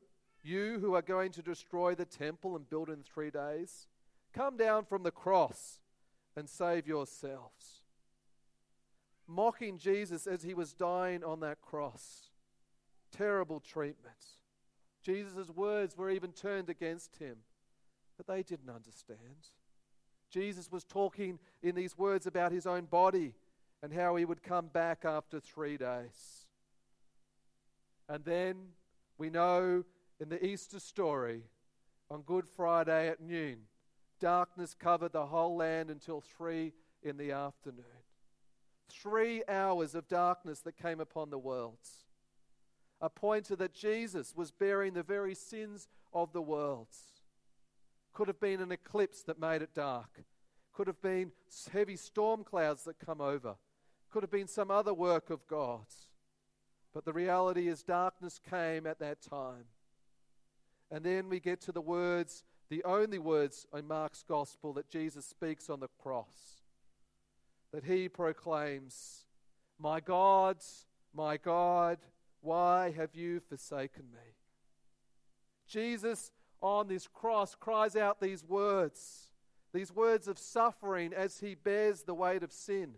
you 0.42 0.78
who 0.80 0.94
are 0.94 1.02
going 1.02 1.32
to 1.32 1.42
destroy 1.42 1.94
the 1.94 2.04
temple 2.04 2.56
and 2.56 2.68
build 2.68 2.90
in 2.90 3.02
three 3.02 3.30
days, 3.30 3.86
come 4.34 4.56
down 4.56 4.84
from 4.84 5.02
the 5.02 5.10
cross 5.10 5.78
and 6.36 6.48
save 6.48 6.86
yourselves. 6.86 7.82
Mocking 9.26 9.78
Jesus 9.78 10.26
as 10.26 10.42
he 10.42 10.54
was 10.54 10.72
dying 10.72 11.22
on 11.22 11.40
that 11.40 11.60
cross. 11.60 12.30
Terrible 13.12 13.60
treatment. 13.60 14.16
Jesus' 15.02 15.50
words 15.50 15.96
were 15.96 16.10
even 16.10 16.32
turned 16.32 16.68
against 16.68 17.16
him, 17.16 17.36
but 18.16 18.26
they 18.26 18.42
didn't 18.42 18.70
understand. 18.70 19.48
Jesus 20.30 20.70
was 20.70 20.84
talking 20.84 21.38
in 21.62 21.74
these 21.74 21.96
words 21.96 22.26
about 22.26 22.52
his 22.52 22.66
own 22.66 22.84
body 22.84 23.34
and 23.82 23.92
how 23.92 24.16
he 24.16 24.24
would 24.24 24.42
come 24.42 24.68
back 24.68 25.04
after 25.04 25.40
three 25.40 25.76
days. 25.76 26.46
And 28.08 28.24
then 28.24 28.56
we 29.18 29.30
know 29.30 29.84
in 30.20 30.28
the 30.28 30.44
Easter 30.44 30.80
story 30.80 31.44
on 32.10 32.22
Good 32.22 32.46
Friday 32.48 33.08
at 33.08 33.20
noon, 33.20 33.58
darkness 34.20 34.74
covered 34.78 35.12
the 35.12 35.26
whole 35.26 35.56
land 35.56 35.90
until 35.90 36.20
three 36.20 36.72
in 37.02 37.16
the 37.16 37.32
afternoon. 37.32 37.84
Three 38.88 39.42
hours 39.48 39.94
of 39.94 40.08
darkness 40.08 40.60
that 40.60 40.76
came 40.76 41.00
upon 41.00 41.30
the 41.30 41.38
worlds 41.38 42.04
a 43.00 43.08
pointer 43.08 43.56
that 43.56 43.72
Jesus 43.72 44.34
was 44.36 44.50
bearing 44.50 44.92
the 44.92 45.02
very 45.02 45.34
sins 45.34 45.88
of 46.12 46.32
the 46.32 46.42
world. 46.42 46.88
Could 48.12 48.28
have 48.28 48.40
been 48.40 48.60
an 48.60 48.72
eclipse 48.72 49.22
that 49.22 49.40
made 49.40 49.62
it 49.62 49.74
dark. 49.74 50.24
Could 50.72 50.86
have 50.86 51.00
been 51.00 51.32
heavy 51.72 51.96
storm 51.96 52.44
clouds 52.44 52.84
that 52.84 52.98
come 52.98 53.20
over. 53.20 53.54
Could 54.10 54.22
have 54.22 54.30
been 54.30 54.48
some 54.48 54.70
other 54.70 54.92
work 54.92 55.30
of 55.30 55.46
God's. 55.46 56.08
But 56.92 57.04
the 57.04 57.12
reality 57.12 57.68
is, 57.68 57.82
darkness 57.82 58.40
came 58.50 58.86
at 58.86 58.98
that 58.98 59.22
time. 59.22 59.64
And 60.90 61.04
then 61.04 61.28
we 61.28 61.38
get 61.38 61.60
to 61.62 61.72
the 61.72 61.80
words, 61.80 62.42
the 62.70 62.84
only 62.84 63.18
words 63.18 63.66
in 63.76 63.86
Mark's 63.86 64.24
gospel 64.26 64.72
that 64.74 64.88
Jesus 64.88 65.26
speaks 65.26 65.68
on 65.68 65.80
the 65.80 65.88
cross. 66.00 66.62
That 67.72 67.84
he 67.84 68.08
proclaims, 68.08 69.26
My 69.78 70.00
God, 70.00 70.58
my 71.12 71.36
God, 71.36 71.98
why 72.40 72.92
have 72.96 73.14
you 73.14 73.40
forsaken 73.40 74.04
me? 74.12 74.34
Jesus 75.66 76.30
on 76.62 76.88
this 76.88 77.08
cross 77.08 77.54
cries 77.54 77.96
out 77.96 78.20
these 78.20 78.44
words, 78.44 79.30
these 79.72 79.92
words 79.92 80.28
of 80.28 80.38
suffering 80.38 81.12
as 81.12 81.40
he 81.40 81.54
bears 81.54 82.02
the 82.02 82.14
weight 82.14 82.42
of 82.42 82.52
sin. 82.52 82.94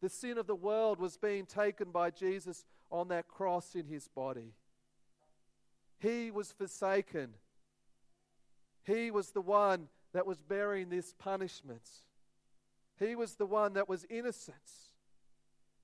The 0.00 0.08
sin 0.08 0.38
of 0.38 0.46
the 0.46 0.54
world 0.54 1.00
was 1.00 1.16
being 1.16 1.46
taken 1.46 1.90
by 1.90 2.10
Jesus 2.10 2.64
on 2.90 3.08
that 3.08 3.26
cross 3.26 3.74
in 3.74 3.86
his 3.86 4.06
body. 4.08 4.52
He 5.98 6.30
was 6.30 6.52
forsaken. 6.52 7.30
He 8.84 9.10
was 9.10 9.30
the 9.30 9.40
one 9.40 9.88
that 10.12 10.26
was 10.26 10.40
bearing 10.40 10.88
this 10.88 11.14
punishment. 11.18 11.88
He 12.98 13.16
was 13.16 13.34
the 13.34 13.46
one 13.46 13.74
that 13.74 13.88
was 13.88 14.06
innocent 14.08 14.56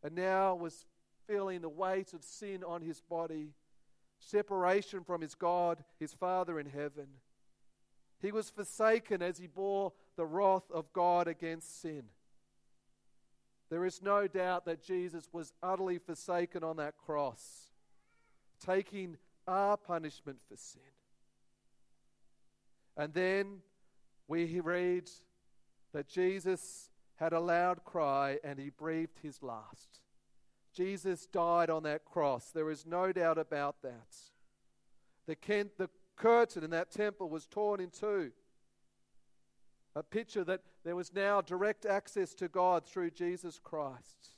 and 0.03 0.15
now 0.15 0.55
was 0.55 0.87
feeling 1.27 1.61
the 1.61 1.69
weight 1.69 2.13
of 2.13 2.23
sin 2.23 2.63
on 2.65 2.83
his 2.83 3.01
body, 3.01 3.55
separation 4.19 5.03
from 5.05 5.21
his 5.21 5.35
God, 5.35 5.83
his 5.99 6.13
Father 6.13 6.59
in 6.61 6.67
heaven. 6.67 7.07
He 8.21 8.33
was 8.33 8.51
forsaken 8.51 9.23
as 9.23 9.39
he 9.39 9.47
bore 9.47 9.93
the 10.17 10.27
wrath 10.27 10.71
of 10.73 10.93
God 10.93 11.27
against 11.27 11.81
sin. 11.81 12.05
There 13.71 13.85
is 13.85 14.03
no 14.03 14.27
doubt 14.27 14.65
that 14.67 14.83
Jesus 14.83 15.29
was 15.33 15.53
utterly 15.63 15.99
forsaken 15.99 16.63
on 16.63 16.77
that 16.77 16.99
cross, 16.99 17.71
taking 18.65 19.17
our 19.47 19.77
punishment 19.77 20.39
for 20.49 20.57
sin. 20.57 20.83
And 22.97 23.15
then 23.15 23.59
we 24.29 24.61
read 24.61 25.11
that 25.93 26.09
Jesus 26.09 26.91
had 27.17 27.33
a 27.33 27.41
loud 27.41 27.85
cry 27.85 28.39
and 28.45 28.59
he 28.59 28.71
breathed 28.71 29.19
his 29.23 29.43
last. 29.43 30.01
Jesus 30.73 31.27
died 31.27 31.69
on 31.69 31.83
that 31.83 32.05
cross. 32.05 32.51
There 32.51 32.71
is 32.71 32.87
no 32.87 33.13
doubt 33.13 33.39
about 33.39 33.83
that. 33.83 34.17
The, 35.27 35.37
the 35.77 35.91
curtain 36.17 36.65
in 36.65 36.71
that 36.71 36.91
temple 36.91 37.29
was 37.29 37.47
torn 37.47 37.81
in 37.81 37.91
two. 37.91 38.31
A 39.97 40.03
picture 40.03 40.45
that 40.45 40.63
there 40.85 40.97
was 40.97 41.13
now 41.13 41.41
direct 41.41 41.85
access 41.85 42.35
to 42.35 42.49
God 42.49 42.87
through 42.87 43.11
Jesus 43.11 43.59
Christ. 43.63 44.31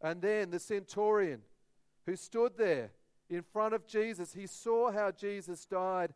And 0.00 0.22
then 0.22 0.50
the 0.50 0.60
centurion 0.60 1.40
who 2.06 2.14
stood 2.14 2.52
there 2.56 2.92
in 3.28 3.42
front 3.42 3.74
of 3.74 3.86
Jesus, 3.86 4.32
he 4.32 4.46
saw 4.46 4.92
how 4.92 5.10
Jesus 5.10 5.64
died 5.64 6.14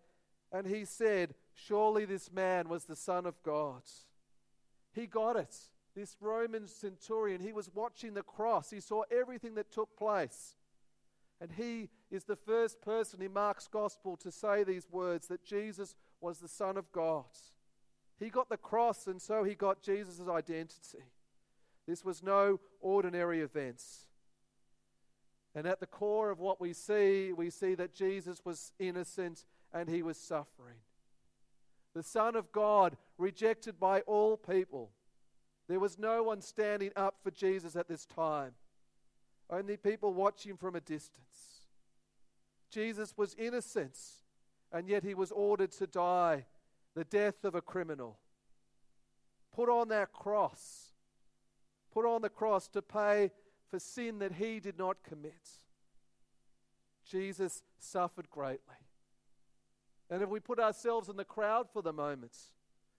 and 0.53 0.67
he 0.67 0.85
said, 0.85 1.35
Surely 1.55 2.05
this 2.05 2.33
man 2.33 2.69
was 2.69 2.85
the 2.85 2.97
Son 2.97 3.27
of 3.27 3.43
God. 3.43 3.83
He 4.93 5.07
got 5.07 5.37
it. 5.37 5.55
This 5.95 6.17
Roman 6.21 6.69
centurion, 6.69 7.41
he 7.41 7.53
was 7.53 7.71
watching 7.75 8.15
the 8.15 8.23
cross. 8.23 8.71
He 8.71 8.81
saw 8.81 9.03
everything 9.11 9.55
that 9.57 9.73
took 9.73 9.97
place. 9.97 10.55
And 11.41 11.51
he 11.53 11.89
is 12.11 12.25
the 12.25 12.37
first 12.37 12.81
person 12.81 13.23
in 13.23 13.33
Mark's 13.33 13.67
gospel 13.67 14.17
to 14.19 14.31
say 14.31 14.63
these 14.63 14.87
words 14.91 15.27
that 15.29 15.45
Jesus 15.45 15.97
was 16.21 16.39
the 16.39 16.49
Son 16.49 16.77
of 16.77 16.91
God. 16.93 17.25
He 18.19 18.29
got 18.29 18.51
the 18.51 18.57
cross, 18.57 19.07
and 19.07 19.21
so 19.21 19.43
he 19.43 19.55
got 19.55 19.83
Jesus' 19.83 20.21
identity. 20.29 21.05
This 21.87 22.05
was 22.05 22.23
no 22.23 22.61
ordinary 22.81 23.41
event. 23.41 23.83
And 25.55 25.67
at 25.67 25.81
the 25.81 25.87
core 25.87 26.31
of 26.31 26.39
what 26.39 26.61
we 26.61 26.73
see, 26.73 27.33
we 27.33 27.51
see 27.51 27.75
that 27.75 27.95
Jesus 27.95 28.45
was 28.45 28.73
innocent 28.79 29.45
and 29.73 29.89
he 29.89 30.03
was 30.03 30.17
suffering. 30.17 30.77
The 31.95 32.03
Son 32.03 32.37
of 32.37 32.53
God, 32.53 32.97
rejected 33.19 33.81
by 33.81 34.01
all 34.03 34.37
people. 34.37 34.91
There 35.69 35.81
was 35.81 35.99
no 35.99 36.23
one 36.23 36.41
standing 36.41 36.91
up 36.97 37.17
for 37.23 37.31
Jesus 37.31 37.77
at 37.77 37.89
this 37.89 38.07
time, 38.07 38.53
only 39.49 39.77
people 39.77 40.13
watching 40.15 40.57
from 40.57 40.77
a 40.77 40.81
distance. 40.81 41.67
Jesus 42.71 43.15
was 43.17 43.35
innocent, 43.35 43.99
and 44.73 44.89
yet 44.89 45.03
he 45.03 45.15
was 45.15 45.33
ordered 45.33 45.73
to 45.73 45.87
die 45.87 46.47
the 46.95 47.05
death 47.05 47.45
of 47.45 47.55
a 47.55 47.61
criminal. 47.61 48.19
Put 49.55 49.69
on 49.69 49.89
that 49.89 50.13
cross. 50.13 50.93
Put 51.93 52.05
on 52.05 52.23
the 52.23 52.29
cross 52.29 52.69
to 52.69 52.83
pay 52.83 53.31
for 53.69 53.79
sin 53.79 54.19
that 54.21 54.33
he 54.33 54.61
did 54.61 54.79
not 54.79 55.03
commit. 55.03 55.49
Jesus 57.05 57.63
suffered 57.79 58.31
greatly. 58.31 58.77
And 60.11 60.23
if 60.23 60.29
we 60.29 60.41
put 60.41 60.59
ourselves 60.59 61.09
in 61.09 61.17
the 61.17 61.25
crowd 61.25 61.69
for 61.73 61.83
the 61.83 61.93
moment, 61.93 62.37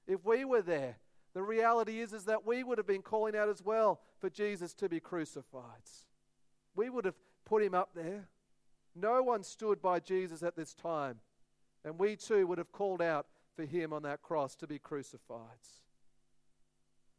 if 0.08 0.24
we 0.24 0.46
were 0.46 0.62
there, 0.62 0.98
the 1.34 1.44
reality 1.44 2.00
is, 2.00 2.14
is 2.14 2.26
that 2.26 2.46
we 2.46 2.64
would 2.64 2.78
have 2.78 2.88
been 2.88 3.02
calling 3.02 3.36
out 3.36 3.50
as 3.50 3.64
well 3.64 4.02
for 4.20 4.30
Jesus 4.30 4.74
to 4.76 4.90
be 4.90 5.00
crucified. 5.00 5.84
We 6.76 6.90
would 6.90 7.06
have 7.06 7.16
put 7.46 7.64
him 7.64 7.74
up 7.74 7.90
there. 7.94 8.30
No 8.96 9.22
one 9.24 9.44
stood 9.44 9.82
by 9.82 10.00
Jesus 10.00 10.44
at 10.44 10.56
this 10.56 10.74
time. 10.74 11.20
And 11.84 12.00
we 12.00 12.16
too 12.16 12.48
would 12.48 12.58
have 12.58 12.72
called 12.72 13.02
out 13.02 13.28
for 13.56 13.66
him 13.66 13.94
on 13.94 14.04
that 14.04 14.22
cross 14.22 14.56
to 14.58 14.68
be 14.68 14.80
crucified. 14.80 15.40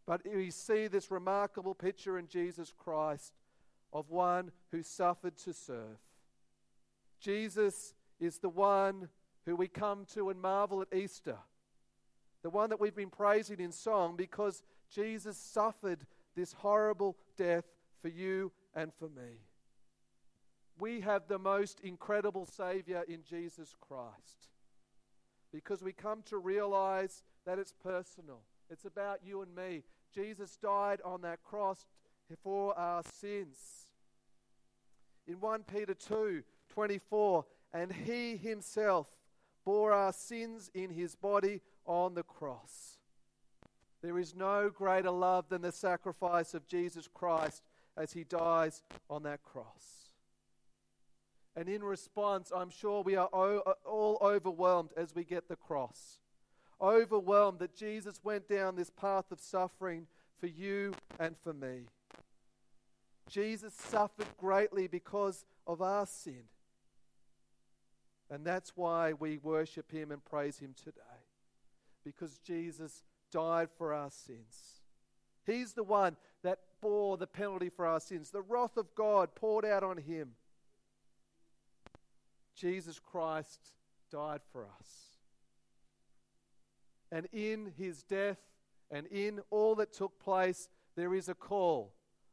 But 0.06 0.22
we 0.24 0.50
see 0.50 0.88
this 0.88 1.10
remarkable 1.10 1.74
picture 1.74 2.18
in 2.18 2.28
Jesus 2.28 2.72
Christ 2.76 3.32
of 3.92 4.10
one 4.10 4.52
who 4.70 4.82
suffered 4.82 5.36
to 5.38 5.52
serve. 5.52 5.98
Jesus 7.20 7.94
is 8.18 8.38
the 8.38 8.48
one 8.48 9.08
who 9.46 9.56
we 9.56 9.68
come 9.68 10.04
to 10.14 10.30
and 10.30 10.40
marvel 10.40 10.82
at 10.82 10.94
Easter, 10.94 11.36
the 12.42 12.50
one 12.50 12.70
that 12.70 12.80
we've 12.80 12.94
been 12.94 13.10
praising 13.10 13.60
in 13.60 13.72
song 13.72 14.16
because 14.16 14.62
Jesus 14.90 15.36
suffered 15.36 16.06
this 16.34 16.52
horrible 16.52 17.16
death 17.36 17.64
for 18.00 18.08
you 18.08 18.52
and 18.74 18.92
for 18.98 19.08
me. 19.08 19.40
We 20.78 21.00
have 21.00 21.28
the 21.28 21.38
most 21.38 21.80
incredible 21.80 22.46
Savior 22.46 23.04
in 23.06 23.22
Jesus 23.22 23.74
Christ 23.80 24.48
because 25.52 25.82
we 25.82 25.92
come 25.92 26.22
to 26.26 26.38
realize 26.38 27.22
that 27.46 27.58
it's 27.58 27.74
personal. 27.82 28.40
It's 28.70 28.84
about 28.84 29.20
you 29.24 29.42
and 29.42 29.54
me. 29.54 29.84
Jesus 30.14 30.56
died 30.56 31.00
on 31.04 31.20
that 31.22 31.42
cross 31.42 31.86
for 32.42 32.76
our 32.78 33.02
sins. 33.20 33.86
In 35.26 35.40
1 35.40 35.64
Peter 35.64 35.94
2 35.94 36.42
24, 36.70 37.44
and 37.74 37.92
he 37.92 38.36
himself 38.36 39.06
bore 39.64 39.92
our 39.92 40.12
sins 40.12 40.70
in 40.74 40.90
his 40.90 41.14
body 41.14 41.60
on 41.86 42.14
the 42.14 42.22
cross. 42.22 42.98
There 44.02 44.18
is 44.18 44.34
no 44.34 44.68
greater 44.68 45.10
love 45.10 45.48
than 45.48 45.62
the 45.62 45.72
sacrifice 45.72 46.54
of 46.54 46.66
Jesus 46.66 47.08
Christ 47.12 47.62
as 47.96 48.12
he 48.12 48.24
dies 48.24 48.82
on 49.08 49.22
that 49.22 49.42
cross. 49.42 50.02
And 51.54 51.68
in 51.68 51.82
response, 51.82 52.50
I'm 52.54 52.70
sure 52.70 53.02
we 53.02 53.14
are 53.14 53.28
uh, 53.32 53.74
all 53.84 54.18
overwhelmed 54.22 54.90
as 54.96 55.14
we 55.14 55.24
get 55.24 55.48
the 55.48 55.56
cross. 55.56 56.18
Overwhelmed 56.80 57.58
that 57.60 57.76
Jesus 57.76 58.20
went 58.24 58.48
down 58.48 58.74
this 58.74 58.90
path 58.90 59.30
of 59.30 59.40
suffering 59.40 60.06
for 60.40 60.46
you 60.46 60.94
and 61.20 61.36
for 61.36 61.52
me. 61.52 61.86
Jesus 63.28 63.74
suffered 63.74 64.26
greatly 64.38 64.88
because 64.88 65.44
of 65.66 65.80
our 65.80 66.06
sin. 66.06 66.42
And 68.32 68.46
that's 68.46 68.72
why 68.76 69.12
we 69.12 69.36
worship 69.36 69.92
him 69.92 70.10
and 70.10 70.24
praise 70.24 70.58
him 70.58 70.74
today. 70.82 71.00
Because 72.02 72.38
Jesus 72.38 73.02
died 73.30 73.68
for 73.76 73.92
our 73.92 74.10
sins. 74.10 74.80
He's 75.44 75.74
the 75.74 75.82
one 75.82 76.16
that 76.42 76.60
bore 76.80 77.18
the 77.18 77.26
penalty 77.26 77.68
for 77.68 77.86
our 77.86 78.00
sins. 78.00 78.30
The 78.30 78.40
wrath 78.40 78.76
of 78.76 78.94
God 78.94 79.34
poured 79.34 79.66
out 79.66 79.82
on 79.82 79.98
him. 79.98 80.30
Jesus 82.56 82.98
Christ 82.98 83.60
died 84.10 84.40
for 84.50 84.62
us. 84.62 84.88
And 87.10 87.28
in 87.32 87.72
his 87.76 88.02
death 88.02 88.38
and 88.90 89.06
in 89.08 89.40
all 89.50 89.74
that 89.74 89.92
took 89.92 90.18
place, 90.18 90.70
there 90.96 91.14
is 91.14 91.28
a 91.28 91.34
call 91.34 91.92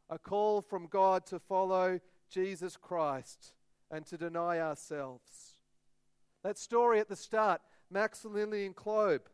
a 0.10 0.18
call 0.18 0.62
from 0.62 0.88
God 0.88 1.26
to 1.28 1.40
follow 1.40 2.00
Jesus 2.32 2.76
Christ 2.76 3.54
and 3.92 4.06
to 4.08 4.18
deny 4.18 4.60
ourselves. 4.60 5.49
That 6.44 6.58
story 6.58 7.00
at 7.00 7.10
the 7.10 7.16
start, 7.16 7.62
Maximilian 7.92 8.74
Kolbe, 8.74 9.28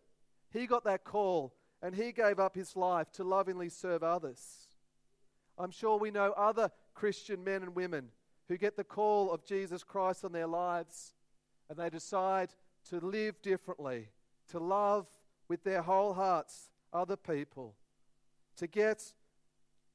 he 0.51 0.65
got 0.65 0.83
that 0.85 1.03
call 1.03 1.53
and 1.81 1.95
he 1.95 2.11
gave 2.11 2.39
up 2.39 2.55
his 2.55 2.75
life 2.75 3.11
to 3.13 3.23
lovingly 3.23 3.69
serve 3.69 4.03
others. 4.03 4.69
I'm 5.57 5.71
sure 5.71 5.97
we 5.97 6.11
know 6.11 6.33
other 6.35 6.71
Christian 6.93 7.43
men 7.43 7.61
and 7.61 7.75
women 7.75 8.09
who 8.47 8.57
get 8.57 8.75
the 8.75 8.83
call 8.83 9.31
of 9.31 9.45
Jesus 9.45 9.83
Christ 9.83 10.25
on 10.25 10.31
their 10.31 10.47
lives 10.47 11.13
and 11.69 11.77
they 11.77 11.89
decide 11.89 12.49
to 12.89 12.99
live 12.99 13.41
differently, 13.41 14.09
to 14.49 14.59
love 14.59 15.07
with 15.47 15.63
their 15.63 15.81
whole 15.81 16.13
hearts 16.13 16.69
other 16.93 17.15
people, 17.15 17.75
to 18.57 18.67
get 18.67 19.13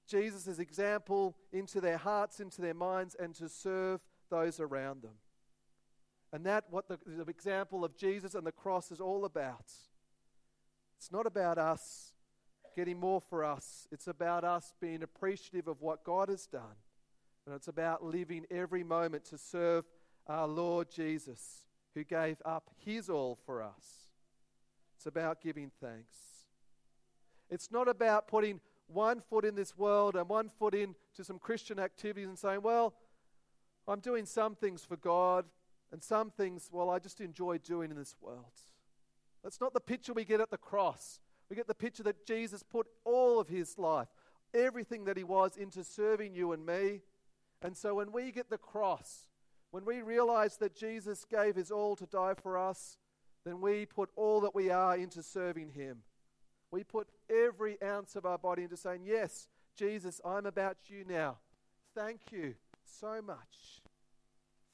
Jesus' 0.06 0.58
example 0.58 1.36
into 1.52 1.80
their 1.80 1.96
hearts, 1.96 2.40
into 2.40 2.60
their 2.60 2.74
minds, 2.74 3.14
and 3.14 3.34
to 3.36 3.48
serve 3.48 4.00
those 4.28 4.60
around 4.60 5.02
them. 5.02 5.14
And 6.32 6.44
that 6.46 6.64
what 6.70 6.88
the, 6.88 6.98
the 7.06 7.28
example 7.28 7.84
of 7.84 7.96
Jesus 7.96 8.34
and 8.34 8.46
the 8.46 8.52
cross 8.52 8.90
is 8.92 9.00
all 9.00 9.24
about. 9.24 9.72
It's 10.96 11.10
not 11.10 11.26
about 11.26 11.58
us 11.58 12.12
getting 12.76 13.00
more 13.00 13.20
for 13.20 13.44
us. 13.44 13.88
It's 13.90 14.06
about 14.06 14.44
us 14.44 14.72
being 14.80 15.02
appreciative 15.02 15.66
of 15.66 15.80
what 15.80 16.04
God 16.04 16.28
has 16.28 16.46
done 16.46 16.76
and 17.46 17.54
it's 17.54 17.68
about 17.68 18.04
living 18.04 18.46
every 18.48 18.84
moment 18.84 19.24
to 19.24 19.36
serve 19.36 19.84
our 20.28 20.46
Lord 20.46 20.88
Jesus, 20.88 21.64
who 21.94 22.04
gave 22.04 22.36
up 22.44 22.70
his 22.78 23.08
all 23.08 23.38
for 23.44 23.62
us. 23.62 24.10
It's 24.96 25.06
about 25.06 25.40
giving 25.40 25.72
thanks. 25.80 26.14
It's 27.48 27.72
not 27.72 27.88
about 27.88 28.28
putting 28.28 28.60
one 28.86 29.20
foot 29.20 29.44
in 29.44 29.54
this 29.54 29.76
world 29.76 30.14
and 30.14 30.28
one 30.28 30.48
foot 30.48 30.74
into 30.74 31.24
some 31.24 31.40
Christian 31.40 31.80
activities 31.80 32.28
and 32.28 32.38
saying, 32.38 32.62
well, 32.62 32.94
I'm 33.88 34.00
doing 34.00 34.26
some 34.26 34.54
things 34.54 34.84
for 34.84 34.96
God 34.96 35.44
and 35.92 36.02
some 36.02 36.30
things, 36.30 36.68
well, 36.72 36.90
I 36.90 36.98
just 36.98 37.20
enjoy 37.20 37.58
doing 37.58 37.90
in 37.90 37.96
this 37.96 38.14
world. 38.20 38.60
That's 39.42 39.60
not 39.60 39.74
the 39.74 39.80
picture 39.80 40.12
we 40.12 40.24
get 40.24 40.40
at 40.40 40.50
the 40.50 40.58
cross. 40.58 41.20
We 41.48 41.56
get 41.56 41.66
the 41.66 41.74
picture 41.74 42.02
that 42.04 42.26
Jesus 42.26 42.62
put 42.62 42.86
all 43.04 43.40
of 43.40 43.48
his 43.48 43.78
life, 43.78 44.08
everything 44.54 45.04
that 45.04 45.16
he 45.16 45.24
was, 45.24 45.56
into 45.56 45.82
serving 45.82 46.34
you 46.34 46.52
and 46.52 46.64
me. 46.64 47.00
And 47.62 47.76
so 47.76 47.94
when 47.96 48.12
we 48.12 48.30
get 48.30 48.50
the 48.50 48.58
cross, 48.58 49.26
when 49.70 49.84
we 49.84 50.02
realize 50.02 50.56
that 50.58 50.76
Jesus 50.76 51.24
gave 51.24 51.56
his 51.56 51.70
all 51.70 51.96
to 51.96 52.06
die 52.06 52.34
for 52.40 52.56
us, 52.56 52.98
then 53.44 53.60
we 53.60 53.86
put 53.86 54.10
all 54.16 54.40
that 54.42 54.54
we 54.54 54.70
are 54.70 54.96
into 54.96 55.22
serving 55.22 55.70
him. 55.70 55.98
We 56.70 56.84
put 56.84 57.08
every 57.28 57.82
ounce 57.82 58.14
of 58.14 58.24
our 58.24 58.38
body 58.38 58.62
into 58.62 58.76
saying, 58.76 59.02
Yes, 59.04 59.48
Jesus, 59.76 60.20
I'm 60.24 60.46
about 60.46 60.76
you 60.86 61.04
now. 61.08 61.38
Thank 61.94 62.20
you 62.30 62.54
so 62.84 63.20
much 63.22 63.80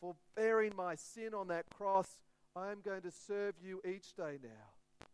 for 0.07 0.15
bearing 0.37 0.73
my 0.77 0.95
sin 0.95 1.35
on 1.35 1.49
that 1.49 1.65
cross. 1.77 2.19
I 2.55 2.71
am 2.71 2.79
going 2.85 3.03
to 3.03 3.11
serve 3.11 3.55
you 3.61 3.81
each 3.85 4.15
day 4.15 4.39
now. 4.41 5.07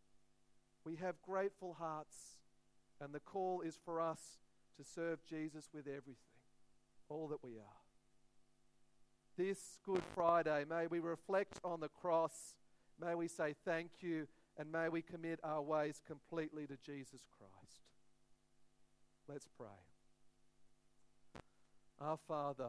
We 0.84 0.96
have 0.96 1.14
grateful 1.22 1.76
hearts, 1.78 2.36
and 3.00 3.14
the 3.14 3.20
call 3.20 3.62
is 3.62 3.78
for 3.86 4.02
us 4.02 4.20
to 4.76 4.84
serve 4.84 5.24
Jesus 5.24 5.70
with 5.72 5.86
everything, 5.86 6.16
all 7.08 7.26
that 7.28 7.42
we 7.42 7.52
are. 7.52 7.80
This 9.38 9.78
Good 9.82 10.02
Friday, 10.14 10.64
may 10.68 10.88
we 10.88 10.98
reflect 10.98 11.58
on 11.64 11.80
the 11.80 11.88
cross, 11.88 12.54
may 13.00 13.14
we 13.14 13.28
say 13.28 13.54
thank 13.64 13.90
you, 14.00 14.26
and 14.58 14.70
may 14.70 14.90
we 14.90 15.00
commit 15.00 15.40
our 15.42 15.62
ways 15.62 16.02
completely 16.06 16.66
to 16.66 16.76
Jesus 16.84 17.22
Christ. 17.38 17.80
Let's 19.26 19.48
pray. 19.56 19.68
Our 21.98 22.18
Father, 22.28 22.68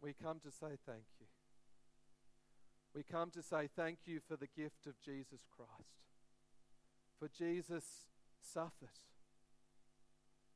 we 0.00 0.12
come 0.22 0.38
to 0.44 0.50
say 0.52 0.76
thank 0.86 1.06
you. 1.18 1.25
We 2.96 3.02
come 3.02 3.30
to 3.32 3.42
say 3.42 3.68
thank 3.76 3.98
you 4.06 4.20
for 4.26 4.36
the 4.36 4.48
gift 4.56 4.86
of 4.86 4.98
Jesus 5.04 5.40
Christ. 5.54 6.06
For 7.18 7.28
Jesus 7.28 7.84
suffered, 8.40 8.88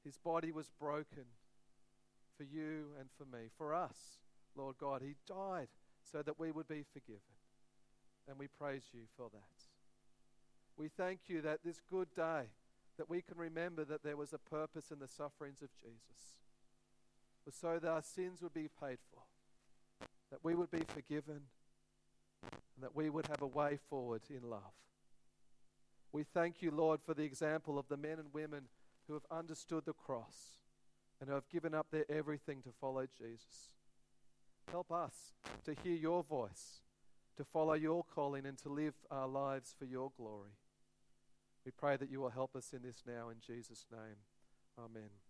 his 0.02 0.16
body 0.16 0.50
was 0.50 0.70
broken 0.80 1.24
for 2.38 2.44
you 2.44 2.86
and 2.98 3.10
for 3.18 3.26
me, 3.26 3.48
for 3.58 3.74
us, 3.74 4.22
Lord 4.56 4.76
God. 4.78 5.02
He 5.02 5.16
died 5.28 5.68
so 6.10 6.22
that 6.22 6.40
we 6.40 6.50
would 6.50 6.66
be 6.66 6.82
forgiven. 6.90 7.20
And 8.26 8.38
we 8.38 8.46
praise 8.46 8.84
you 8.94 9.02
for 9.18 9.28
that. 9.34 9.66
We 10.78 10.88
thank 10.88 11.20
you 11.28 11.42
that 11.42 11.58
this 11.62 11.82
good 11.90 12.08
day, 12.16 12.44
that 12.96 13.10
we 13.10 13.20
can 13.20 13.36
remember 13.36 13.84
that 13.84 14.02
there 14.02 14.16
was 14.16 14.32
a 14.32 14.38
purpose 14.38 14.90
in 14.90 14.98
the 14.98 15.08
sufferings 15.08 15.60
of 15.60 15.68
Jesus, 15.76 16.38
was 17.44 17.54
so 17.54 17.78
that 17.78 17.90
our 17.90 18.02
sins 18.02 18.40
would 18.40 18.54
be 18.54 18.68
paid 18.82 18.98
for, 19.12 19.24
that 20.30 20.42
we 20.42 20.54
would 20.54 20.70
be 20.70 20.84
forgiven, 20.88 21.42
and 22.80 22.86
that 22.86 22.96
we 22.96 23.10
would 23.10 23.26
have 23.26 23.42
a 23.42 23.46
way 23.46 23.78
forward 23.90 24.22
in 24.30 24.48
love. 24.48 24.72
We 26.12 26.24
thank 26.24 26.62
you, 26.62 26.70
Lord, 26.70 27.00
for 27.04 27.12
the 27.12 27.24
example 27.24 27.78
of 27.78 27.88
the 27.88 27.98
men 27.98 28.18
and 28.18 28.32
women 28.32 28.68
who 29.06 29.12
have 29.12 29.26
understood 29.30 29.84
the 29.84 29.92
cross 29.92 30.56
and 31.20 31.28
who 31.28 31.34
have 31.34 31.48
given 31.50 31.74
up 31.74 31.88
their 31.90 32.10
everything 32.10 32.62
to 32.62 32.70
follow 32.80 33.06
Jesus. 33.18 33.68
Help 34.70 34.90
us 34.90 35.34
to 35.66 35.74
hear 35.84 35.94
your 35.94 36.22
voice, 36.22 36.80
to 37.36 37.44
follow 37.44 37.74
your 37.74 38.02
calling, 38.02 38.46
and 38.46 38.56
to 38.58 38.70
live 38.70 38.94
our 39.10 39.28
lives 39.28 39.74
for 39.78 39.84
your 39.84 40.10
glory. 40.16 40.56
We 41.66 41.72
pray 41.72 41.98
that 41.98 42.10
you 42.10 42.20
will 42.20 42.30
help 42.30 42.56
us 42.56 42.72
in 42.72 42.80
this 42.82 43.02
now 43.06 43.28
in 43.28 43.36
Jesus' 43.46 43.84
name. 43.92 44.16
Amen. 44.78 45.29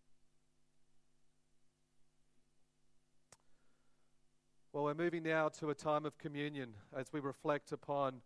Well, 4.72 4.84
we're 4.84 4.94
moving 4.94 5.24
now 5.24 5.48
to 5.58 5.70
a 5.70 5.74
time 5.74 6.06
of 6.06 6.16
communion 6.16 6.74
as 6.96 7.12
we 7.12 7.18
reflect 7.18 7.72
upon 7.72 8.20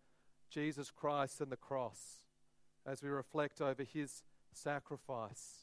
Jesus 0.51 0.91
Christ 0.91 1.41
and 1.41 1.51
the 1.51 1.57
cross, 1.57 2.19
as 2.85 3.03
we 3.03 3.09
reflect 3.09 3.63
over 3.63 3.83
his 3.83 4.23
sacrifice, 4.53 5.61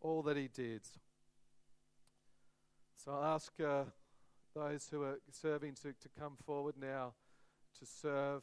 all 0.00 0.22
that 0.22 0.36
he 0.36 0.46
did. 0.46 0.82
So 2.94 3.14
I'll 3.14 3.34
ask 3.34 3.52
uh, 3.60 3.82
those 4.54 4.86
who 4.88 5.02
are 5.02 5.18
serving 5.32 5.74
to, 5.82 5.92
to 5.92 6.08
come 6.16 6.36
forward 6.46 6.76
now 6.80 7.14
to 7.80 7.84
serve. 7.84 8.42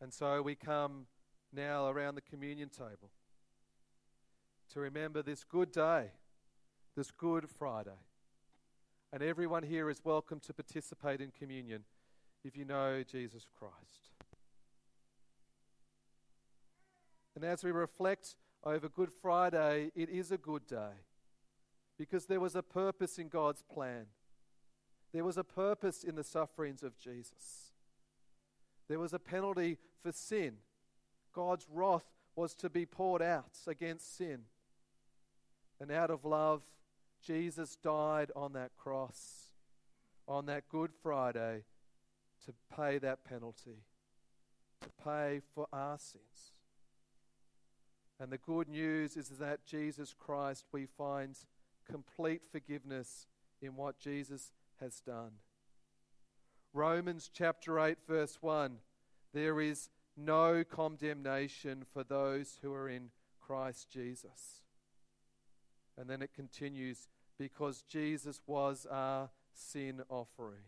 And 0.00 0.12
so 0.12 0.40
we 0.40 0.54
come 0.54 1.06
now 1.52 1.88
around 1.88 2.14
the 2.14 2.22
communion 2.22 2.70
table 2.70 3.10
to 4.72 4.80
remember 4.80 5.22
this 5.22 5.44
good 5.44 5.72
day, 5.72 6.12
this 6.96 7.10
Good 7.10 7.48
Friday. 7.50 7.98
And 9.12 9.22
everyone 9.22 9.64
here 9.64 9.90
is 9.90 10.04
welcome 10.04 10.40
to 10.40 10.54
participate 10.54 11.20
in 11.20 11.32
communion 11.36 11.84
if 12.44 12.56
you 12.56 12.64
know 12.64 13.02
Jesus 13.02 13.46
Christ. 13.58 14.10
And 17.34 17.44
as 17.44 17.64
we 17.64 17.70
reflect 17.70 18.36
over 18.64 18.88
Good 18.88 19.12
Friday, 19.12 19.90
it 19.94 20.08
is 20.08 20.30
a 20.30 20.38
good 20.38 20.66
day 20.66 21.04
because 21.98 22.26
there 22.26 22.40
was 22.40 22.54
a 22.54 22.62
purpose 22.62 23.18
in 23.18 23.28
God's 23.28 23.62
plan. 23.62 24.06
There 25.12 25.24
was 25.24 25.36
a 25.36 25.44
purpose 25.44 26.04
in 26.04 26.14
the 26.14 26.24
sufferings 26.24 26.82
of 26.82 26.96
Jesus. 26.96 27.69
There 28.90 28.98
was 28.98 29.14
a 29.14 29.20
penalty 29.20 29.78
for 30.02 30.10
sin. 30.10 30.54
God's 31.32 31.64
wrath 31.72 32.10
was 32.34 32.56
to 32.56 32.68
be 32.68 32.86
poured 32.86 33.22
out 33.22 33.56
against 33.68 34.16
sin. 34.16 34.40
And 35.80 35.92
out 35.92 36.10
of 36.10 36.24
love, 36.24 36.62
Jesus 37.24 37.76
died 37.76 38.32
on 38.34 38.52
that 38.54 38.72
cross, 38.76 39.52
on 40.26 40.46
that 40.46 40.68
Good 40.68 40.90
Friday, 41.04 41.62
to 42.44 42.52
pay 42.76 42.98
that 42.98 43.22
penalty, 43.22 43.84
to 44.80 44.88
pay 45.04 45.40
for 45.54 45.68
our 45.72 45.96
sins. 45.96 46.54
And 48.18 48.32
the 48.32 48.38
good 48.38 48.68
news 48.68 49.16
is 49.16 49.28
that 49.38 49.64
Jesus 49.64 50.16
Christ, 50.18 50.64
we 50.72 50.86
find 50.86 51.36
complete 51.88 52.42
forgiveness 52.50 53.28
in 53.62 53.76
what 53.76 54.00
Jesus 54.00 54.50
has 54.80 54.98
done. 54.98 55.34
Romans 56.72 57.30
chapter 57.32 57.80
8, 57.80 57.98
verse 58.06 58.38
1 58.40 58.78
there 59.32 59.60
is 59.60 59.90
no 60.16 60.64
condemnation 60.64 61.84
for 61.92 62.02
those 62.02 62.58
who 62.62 62.72
are 62.72 62.88
in 62.88 63.10
Christ 63.40 63.88
Jesus. 63.90 64.62
And 65.96 66.08
then 66.08 66.22
it 66.22 66.34
continues 66.34 67.08
because 67.38 67.82
Jesus 67.82 68.40
was 68.46 68.86
our 68.90 69.30
sin 69.52 70.02
offering. 70.08 70.64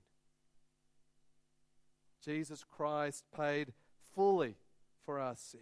Jesus 2.24 2.64
Christ 2.64 3.24
paid 3.36 3.72
fully 4.14 4.56
for 5.04 5.18
our 5.18 5.36
sin. 5.36 5.60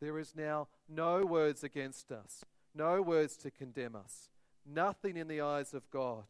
There 0.00 0.18
is 0.18 0.34
now 0.36 0.68
no 0.88 1.24
words 1.24 1.64
against 1.64 2.12
us, 2.12 2.44
no 2.74 3.02
words 3.02 3.36
to 3.38 3.50
condemn 3.50 3.96
us, 3.96 4.28
nothing 4.64 5.16
in 5.16 5.28
the 5.28 5.40
eyes 5.40 5.74
of 5.74 5.90
God. 5.90 6.24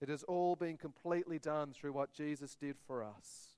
It 0.00 0.08
has 0.08 0.22
all 0.24 0.54
been 0.54 0.76
completely 0.76 1.38
done 1.38 1.72
through 1.72 1.92
what 1.92 2.12
Jesus 2.12 2.54
did 2.54 2.76
for 2.86 3.02
us. 3.02 3.54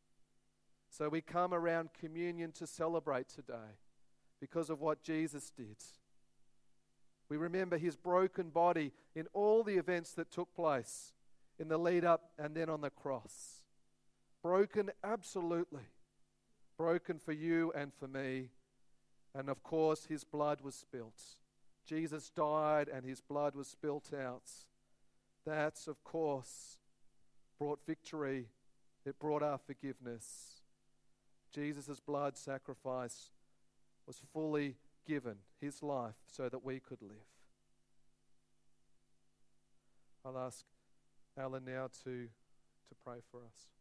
So 0.88 1.08
we 1.08 1.20
come 1.20 1.54
around 1.54 1.90
communion 1.98 2.52
to 2.52 2.66
celebrate 2.66 3.28
today 3.28 3.78
because 4.40 4.70
of 4.70 4.80
what 4.80 5.02
Jesus 5.02 5.52
did. 5.56 5.76
We 7.28 7.36
remember 7.36 7.78
his 7.78 7.94
broken 7.94 8.50
body 8.50 8.92
in 9.14 9.26
all 9.32 9.62
the 9.62 9.76
events 9.76 10.12
that 10.14 10.32
took 10.32 10.54
place 10.54 11.12
in 11.58 11.68
the 11.68 11.78
lead 11.78 12.04
up 12.04 12.30
and 12.38 12.56
then 12.56 12.68
on 12.68 12.80
the 12.80 12.90
cross. 12.90 13.62
Broken, 14.42 14.90
absolutely. 15.04 15.84
Broken 16.76 17.18
for 17.18 17.32
you 17.32 17.72
and 17.76 17.92
for 17.92 18.08
me. 18.08 18.48
And 19.34 19.48
of 19.48 19.62
course, 19.62 20.06
his 20.06 20.24
blood 20.24 20.62
was 20.62 20.74
spilt. 20.74 21.22
Jesus 21.86 22.30
died 22.30 22.88
and 22.88 23.04
his 23.04 23.20
blood 23.20 23.54
was 23.54 23.68
spilt 23.68 24.10
out. 24.12 24.50
That, 25.46 25.74
of 25.88 26.02
course, 26.04 26.78
brought 27.58 27.80
victory, 27.86 28.46
it 29.04 29.18
brought 29.18 29.42
our 29.42 29.58
forgiveness. 29.58 30.60
Jesus' 31.52 32.00
blood 32.00 32.36
sacrifice 32.36 33.30
was 34.06 34.20
fully 34.32 34.76
given, 35.06 35.36
his 35.60 35.82
life, 35.82 36.14
so 36.26 36.48
that 36.48 36.64
we 36.64 36.78
could 36.80 37.02
live. 37.02 37.16
I'll 40.24 40.38
ask 40.38 40.64
Alan 41.38 41.64
now 41.64 41.88
to, 42.04 42.26
to 42.26 42.94
pray 43.04 43.18
for 43.30 43.38
us. 43.38 43.79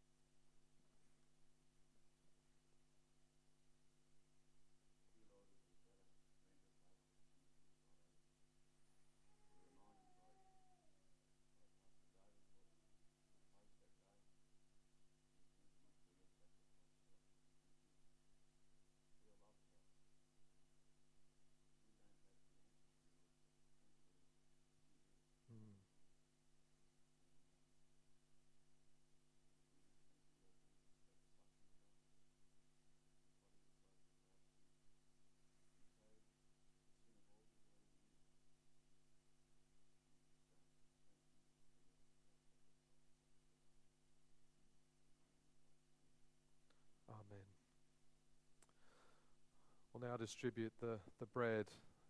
We'll 50.00 50.10
now 50.10 50.16
distribute 50.16 50.72
the, 50.80 50.98
the 51.18 51.26
bread 51.26 51.66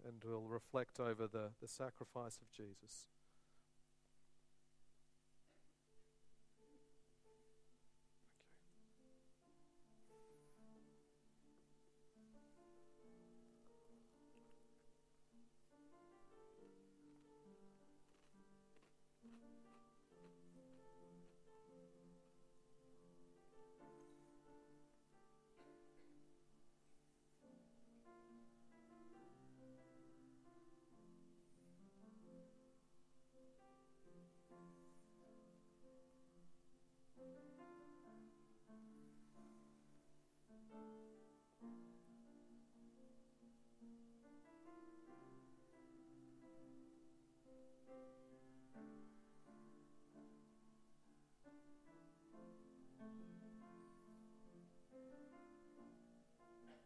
and 0.07 0.15
we'll 0.25 0.43
reflect 0.43 1.01
over 1.01 1.27
the, 1.27 1.51
the 1.61 1.69
sacrifice 1.69 2.39
of 2.41 2.51
Jesus. 2.53 3.07